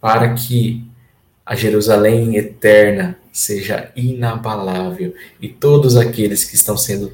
para 0.00 0.34
que 0.34 0.84
a 1.44 1.54
Jerusalém 1.54 2.36
eterna 2.36 3.18
seja 3.32 3.90
inabalável 3.96 5.14
e 5.40 5.48
todos 5.48 5.96
aqueles 5.96 6.44
que 6.44 6.54
estão 6.54 6.76
sendo 6.76 7.12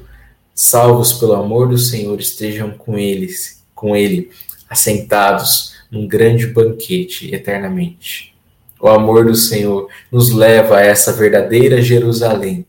salvos 0.55 1.11
pelo 1.11 1.33
amor 1.33 1.67
do 1.67 1.77
Senhor, 1.77 2.17
estejam 2.17 2.71
com 2.71 2.97
eles, 2.97 3.61
com 3.75 3.93
ele, 3.93 4.31
assentados 4.69 5.75
num 5.91 6.07
grande 6.07 6.47
banquete 6.47 7.35
eternamente. 7.35 8.33
O 8.79 8.87
amor 8.87 9.25
do 9.25 9.35
Senhor 9.35 9.89
nos 10.11 10.31
leva 10.31 10.77
a 10.77 10.81
essa 10.81 11.11
verdadeira 11.11 11.81
Jerusalém, 11.81 12.65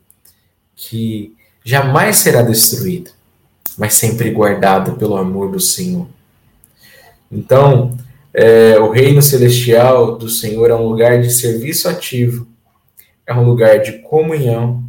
que 0.74 1.32
jamais 1.64 2.16
será 2.16 2.42
destruída, 2.42 3.10
mas 3.78 3.94
sempre 3.94 4.30
guardada 4.30 4.92
pelo 4.92 5.16
amor 5.16 5.50
do 5.50 5.60
Senhor. 5.60 6.06
Então, 7.30 7.96
é, 8.32 8.78
o 8.78 8.90
reino 8.90 9.22
celestial 9.22 10.16
do 10.16 10.28
Senhor 10.28 10.70
é 10.70 10.74
um 10.74 10.88
lugar 10.88 11.20
de 11.20 11.32
serviço 11.32 11.88
ativo, 11.88 12.46
é 13.26 13.34
um 13.34 13.44
lugar 13.44 13.80
de 13.80 13.98
comunhão, 13.98 14.85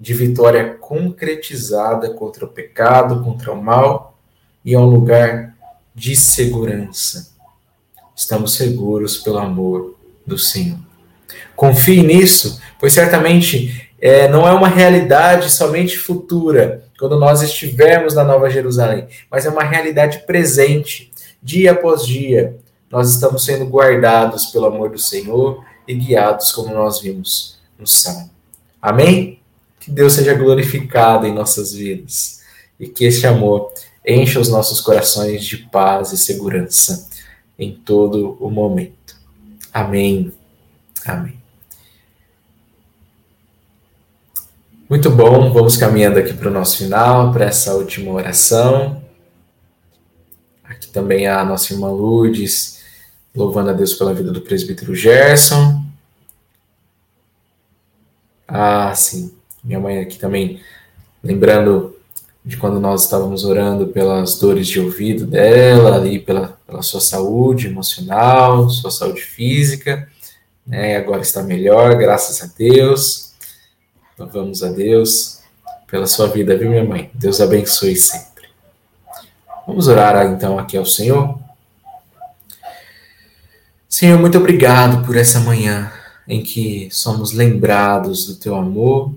de 0.00 0.14
vitória 0.14 0.74
concretizada 0.74 2.10
contra 2.10 2.44
o 2.44 2.48
pecado, 2.48 3.22
contra 3.22 3.52
o 3.52 3.62
mal, 3.62 4.16
e 4.64 4.74
é 4.74 4.78
um 4.78 4.86
lugar 4.86 5.54
de 5.94 6.14
segurança. 6.14 7.32
Estamos 8.14 8.54
seguros 8.54 9.16
pelo 9.16 9.38
amor 9.38 9.96
do 10.26 10.38
Senhor. 10.38 10.78
Confie 11.56 12.02
nisso, 12.02 12.60
pois 12.78 12.92
certamente 12.92 13.90
é, 14.00 14.28
não 14.28 14.46
é 14.46 14.52
uma 14.52 14.68
realidade 14.68 15.50
somente 15.50 15.96
futura, 15.96 16.84
quando 16.98 17.18
nós 17.18 17.42
estivermos 17.42 18.14
na 18.14 18.24
Nova 18.24 18.50
Jerusalém, 18.50 19.06
mas 19.30 19.46
é 19.46 19.50
uma 19.50 19.62
realidade 19.62 20.24
presente, 20.26 21.12
dia 21.40 21.72
após 21.72 22.04
dia. 22.04 22.56
Nós 22.90 23.10
estamos 23.10 23.44
sendo 23.44 23.66
guardados 23.66 24.46
pelo 24.46 24.66
amor 24.66 24.90
do 24.90 24.98
Senhor 24.98 25.64
e 25.86 25.94
guiados, 25.94 26.50
como 26.50 26.74
nós 26.74 27.00
vimos 27.00 27.58
no 27.78 27.86
Salmo. 27.86 28.30
Amém? 28.82 29.37
Que 29.80 29.90
Deus 29.90 30.12
seja 30.12 30.34
glorificado 30.34 31.26
em 31.26 31.34
nossas 31.34 31.72
vidas 31.72 32.42
e 32.78 32.86
que 32.86 33.04
este 33.04 33.26
amor 33.26 33.72
encha 34.06 34.40
os 34.40 34.48
nossos 34.48 34.80
corações 34.80 35.44
de 35.44 35.58
paz 35.58 36.12
e 36.12 36.18
segurança 36.18 37.08
em 37.58 37.72
todo 37.74 38.36
o 38.40 38.50
momento. 38.50 39.16
Amém. 39.72 40.32
Amém. 41.04 41.38
Muito 44.88 45.10
bom, 45.10 45.52
vamos 45.52 45.76
caminhando 45.76 46.18
aqui 46.18 46.32
para 46.32 46.48
o 46.48 46.52
nosso 46.52 46.78
final, 46.78 47.30
para 47.30 47.44
essa 47.44 47.74
última 47.74 48.10
oração. 48.10 49.02
Aqui 50.64 50.88
também 50.88 51.28
a 51.28 51.44
nossa 51.44 51.74
irmã 51.74 51.90
Lourdes, 51.90 52.82
louvando 53.34 53.68
a 53.70 53.72
Deus 53.74 53.92
pela 53.92 54.14
vida 54.14 54.32
do 54.32 54.40
presbítero 54.40 54.94
Gerson. 54.94 55.84
Ah, 58.46 58.94
sim, 58.94 59.37
minha 59.62 59.80
mãe 59.80 59.98
aqui 60.00 60.18
também, 60.18 60.60
lembrando 61.22 61.96
de 62.44 62.56
quando 62.56 62.80
nós 62.80 63.04
estávamos 63.04 63.44
orando 63.44 63.88
pelas 63.88 64.38
dores 64.38 64.66
de 64.66 64.80
ouvido 64.80 65.26
dela, 65.26 66.06
e 66.06 66.18
pela, 66.18 66.58
pela 66.66 66.82
sua 66.82 67.00
saúde 67.00 67.66
emocional, 67.66 68.68
sua 68.70 68.90
saúde 68.90 69.20
física, 69.20 70.08
né? 70.66 70.96
Agora 70.96 71.20
está 71.20 71.42
melhor, 71.42 71.94
graças 71.96 72.42
a 72.42 72.52
Deus. 72.56 73.32
Louvamos 74.18 74.62
a 74.62 74.70
Deus 74.70 75.40
pela 75.90 76.06
sua 76.06 76.26
vida, 76.26 76.56
viu, 76.56 76.70
minha 76.70 76.84
mãe? 76.84 77.10
Deus 77.14 77.40
abençoe 77.40 77.96
sempre. 77.96 78.48
Vamos 79.66 79.88
orar 79.88 80.26
então 80.26 80.58
aqui 80.58 80.76
ao 80.76 80.86
Senhor. 80.86 81.38
Senhor, 83.88 84.18
muito 84.18 84.38
obrigado 84.38 85.04
por 85.04 85.16
essa 85.16 85.40
manhã 85.40 85.92
em 86.26 86.42
que 86.42 86.88
somos 86.90 87.32
lembrados 87.32 88.26
do 88.26 88.36
teu 88.36 88.54
amor, 88.54 89.14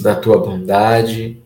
da 0.00 0.14
tua 0.14 0.38
bondade 0.38 1.38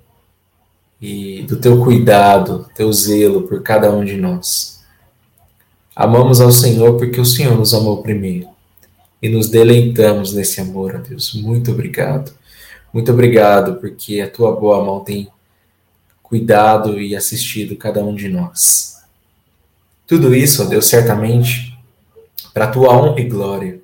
e 1.00 1.42
do 1.42 1.56
teu 1.56 1.82
cuidado, 1.82 2.68
teu 2.74 2.92
zelo 2.92 3.42
por 3.42 3.62
cada 3.62 3.90
um 3.92 4.04
de 4.04 4.16
nós. 4.16 4.82
Amamos 5.94 6.40
ao 6.40 6.52
Senhor 6.52 6.96
porque 6.96 7.20
o 7.20 7.24
Senhor 7.24 7.56
nos 7.56 7.74
amou 7.74 8.02
primeiro 8.02 8.48
e 9.20 9.28
nos 9.28 9.48
deleitamos 9.48 10.32
nesse 10.32 10.60
amor, 10.60 10.94
ó 10.96 10.98
Deus. 10.98 11.34
Muito 11.34 11.70
obrigado. 11.70 12.32
Muito 12.92 13.12
obrigado 13.12 13.76
porque 13.80 14.20
a 14.20 14.30
tua 14.30 14.54
boa 14.54 14.84
mão 14.84 15.00
tem 15.00 15.28
cuidado 16.22 17.00
e 17.00 17.14
assistido 17.16 17.76
cada 17.76 18.04
um 18.04 18.14
de 18.14 18.28
nós. 18.28 19.02
Tudo 20.06 20.34
isso, 20.34 20.62
ó 20.62 20.66
Deus, 20.66 20.86
certamente 20.86 21.78
para 22.52 22.66
a 22.66 22.70
tua 22.70 22.94
honra 22.94 23.20
e 23.20 23.24
glória. 23.24 23.80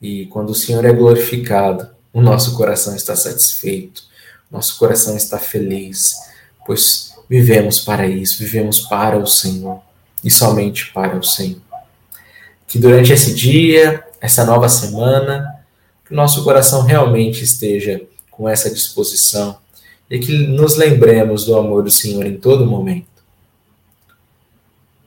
E 0.00 0.26
quando 0.26 0.50
o 0.50 0.54
Senhor 0.54 0.84
é 0.84 0.92
glorificado, 0.92 1.88
o 2.12 2.20
nosso 2.20 2.56
coração 2.56 2.94
está 2.94 3.14
satisfeito, 3.14 4.02
nosso 4.50 4.78
coração 4.78 5.16
está 5.16 5.38
feliz, 5.38 6.14
pois 6.66 7.14
vivemos 7.28 7.80
para 7.80 8.06
isso, 8.06 8.38
vivemos 8.40 8.80
para 8.80 9.16
o 9.16 9.26
Senhor 9.26 9.80
e 10.24 10.30
somente 10.30 10.92
para 10.92 11.16
o 11.16 11.22
Senhor. 11.22 11.60
Que 12.66 12.78
durante 12.78 13.12
esse 13.12 13.34
dia, 13.34 14.04
essa 14.20 14.44
nova 14.44 14.68
semana, 14.68 15.60
que 16.04 16.12
o 16.12 16.16
nosso 16.16 16.42
coração 16.42 16.82
realmente 16.82 17.44
esteja 17.44 18.00
com 18.30 18.48
essa 18.48 18.70
disposição 18.70 19.58
e 20.10 20.18
que 20.18 20.32
nos 20.32 20.76
lembremos 20.76 21.44
do 21.44 21.56
amor 21.56 21.84
do 21.84 21.90
Senhor 21.90 22.26
em 22.26 22.36
todo 22.36 22.66
momento. 22.66 23.06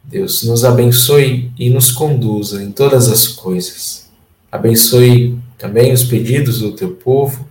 Deus 0.02 0.44
nos 0.44 0.64
abençoe 0.64 1.52
e 1.58 1.70
nos 1.70 1.92
conduza 1.92 2.64
em 2.64 2.72
todas 2.72 3.10
as 3.10 3.28
coisas. 3.28 4.10
Abençoe 4.52 5.38
também 5.64 5.94
os 5.94 6.04
pedidos 6.04 6.60
do 6.60 6.76
teu 6.76 6.94
povo 6.94 7.48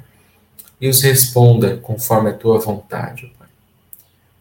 e 0.79 0.87
os 0.87 1.01
responda 1.01 1.79
conforme 1.79 2.29
a 2.29 2.35
tua 2.35 2.59
vontade, 2.59 3.33
Pai. 3.39 3.49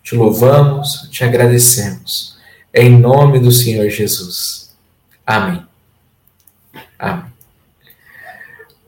Te 0.03 0.13
louvamos, 0.13 1.07
te 1.09 1.23
agradecemos. 1.23 2.37
Em 2.73 2.89
nome 2.89 3.39
do 3.39 3.49
Senhor 3.49 3.89
Jesus. 3.89 4.75
Amém. 5.25 5.65
Amém. 6.99 7.31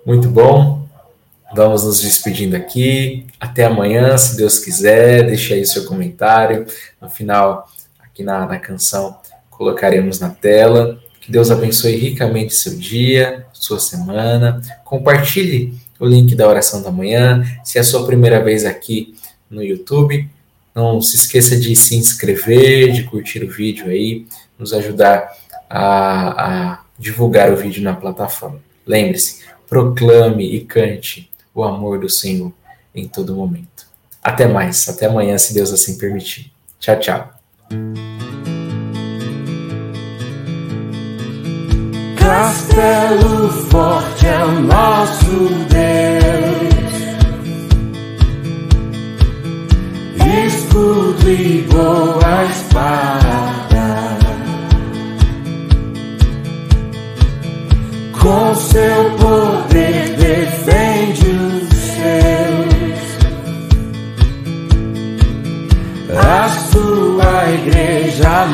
Muito 0.05 0.27
bom. 0.27 0.85
Vamos 1.55 1.85
nos 1.85 2.01
despedindo 2.01 2.57
aqui. 2.57 3.25
Até 3.39 3.63
amanhã, 3.63 4.17
se 4.17 4.35
Deus 4.35 4.59
quiser. 4.59 5.27
Deixe 5.27 5.53
aí 5.53 5.65
seu 5.65 5.85
comentário. 5.85 6.65
No 6.99 7.09
final, 7.09 7.71
aqui 8.01 8.21
na, 8.21 8.45
na 8.45 8.59
canção, 8.59 9.17
colocaremos 9.49 10.19
na 10.19 10.29
tela. 10.29 11.01
Que 11.23 11.31
Deus 11.31 11.49
abençoe 11.49 11.95
ricamente 11.95 12.53
seu 12.53 12.75
dia, 12.75 13.45
sua 13.53 13.79
semana. 13.79 14.61
Compartilhe 14.83 15.73
o 15.97 16.05
link 16.05 16.35
da 16.35 16.45
oração 16.45 16.81
da 16.81 16.91
manhã. 16.91 17.41
Se 17.63 17.77
é 17.77 17.81
a 17.81 17.83
sua 17.83 18.05
primeira 18.05 18.43
vez 18.43 18.65
aqui 18.65 19.15
no 19.49 19.63
YouTube, 19.63 20.29
não 20.75 21.01
se 21.01 21.15
esqueça 21.15 21.55
de 21.57 21.73
se 21.77 21.95
inscrever, 21.95 22.91
de 22.91 23.03
curtir 23.03 23.41
o 23.41 23.49
vídeo 23.49 23.85
aí, 23.85 24.25
nos 24.59 24.73
ajudar 24.73 25.31
a, 25.69 26.71
a 26.73 26.79
divulgar 26.99 27.53
o 27.53 27.55
vídeo 27.55 27.81
na 27.81 27.93
plataforma. 27.93 28.59
Lembre-se, 28.85 29.45
proclame 29.69 30.53
e 30.53 30.65
cante 30.65 31.31
o 31.55 31.63
amor 31.63 31.99
do 31.99 32.09
Senhor 32.09 32.51
em 32.93 33.07
todo 33.07 33.33
momento. 33.33 33.87
Até 34.21 34.45
mais, 34.45 34.89
até 34.89 35.05
amanhã, 35.05 35.37
se 35.37 35.53
Deus 35.53 35.71
assim 35.71 35.97
permitir. 35.97 36.51
Tchau, 36.81 36.99
tchau. 36.99 37.33
Castelo 42.33 43.47
forte 43.69 44.25
é 44.25 44.43
o 44.43 44.59
nosso 44.61 45.49
Deus, 45.69 46.83
escudo 50.47 51.29
e 51.29 51.61
boa 51.71 52.45
espada, 52.45 54.17
com 58.19 58.55
seu 58.55 59.11
poder 59.11 60.15
defende 60.17 61.27
os 61.29 61.69
seus, 61.93 63.13
a 66.17 66.49
sua 66.71 67.51
igreja 67.51 68.47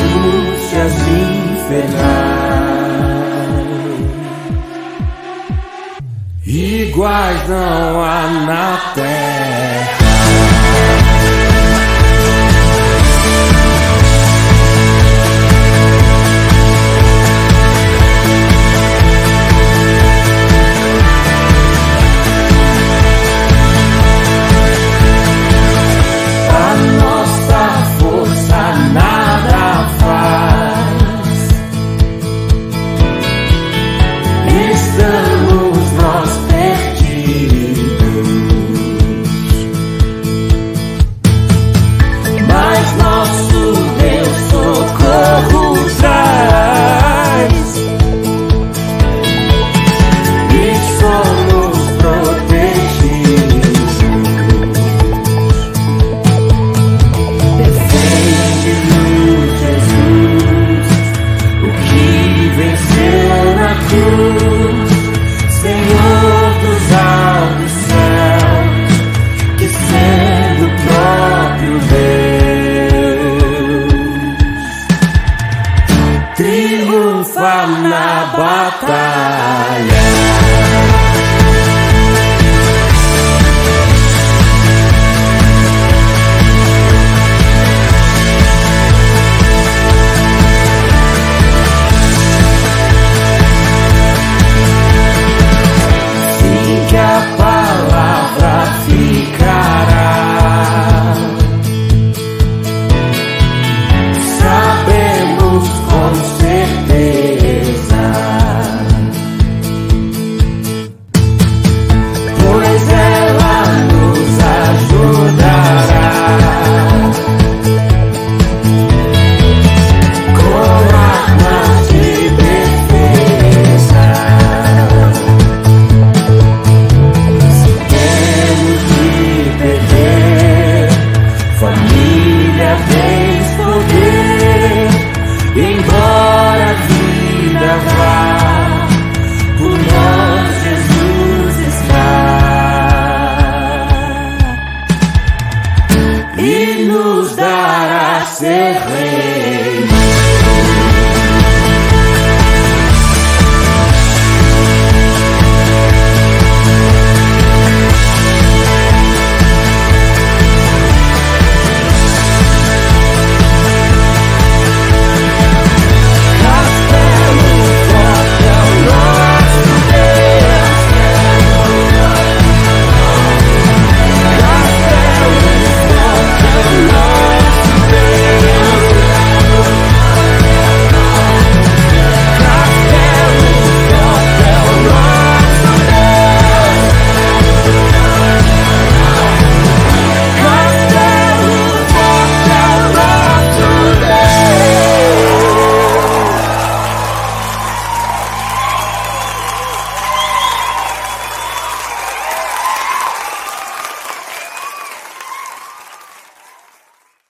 astúcias 0.00 0.92
infernais. 1.08 2.40
Iguais 6.46 7.48
não 7.48 8.02
há 8.02 8.28
na 8.46 8.76
terra. 8.94 9.99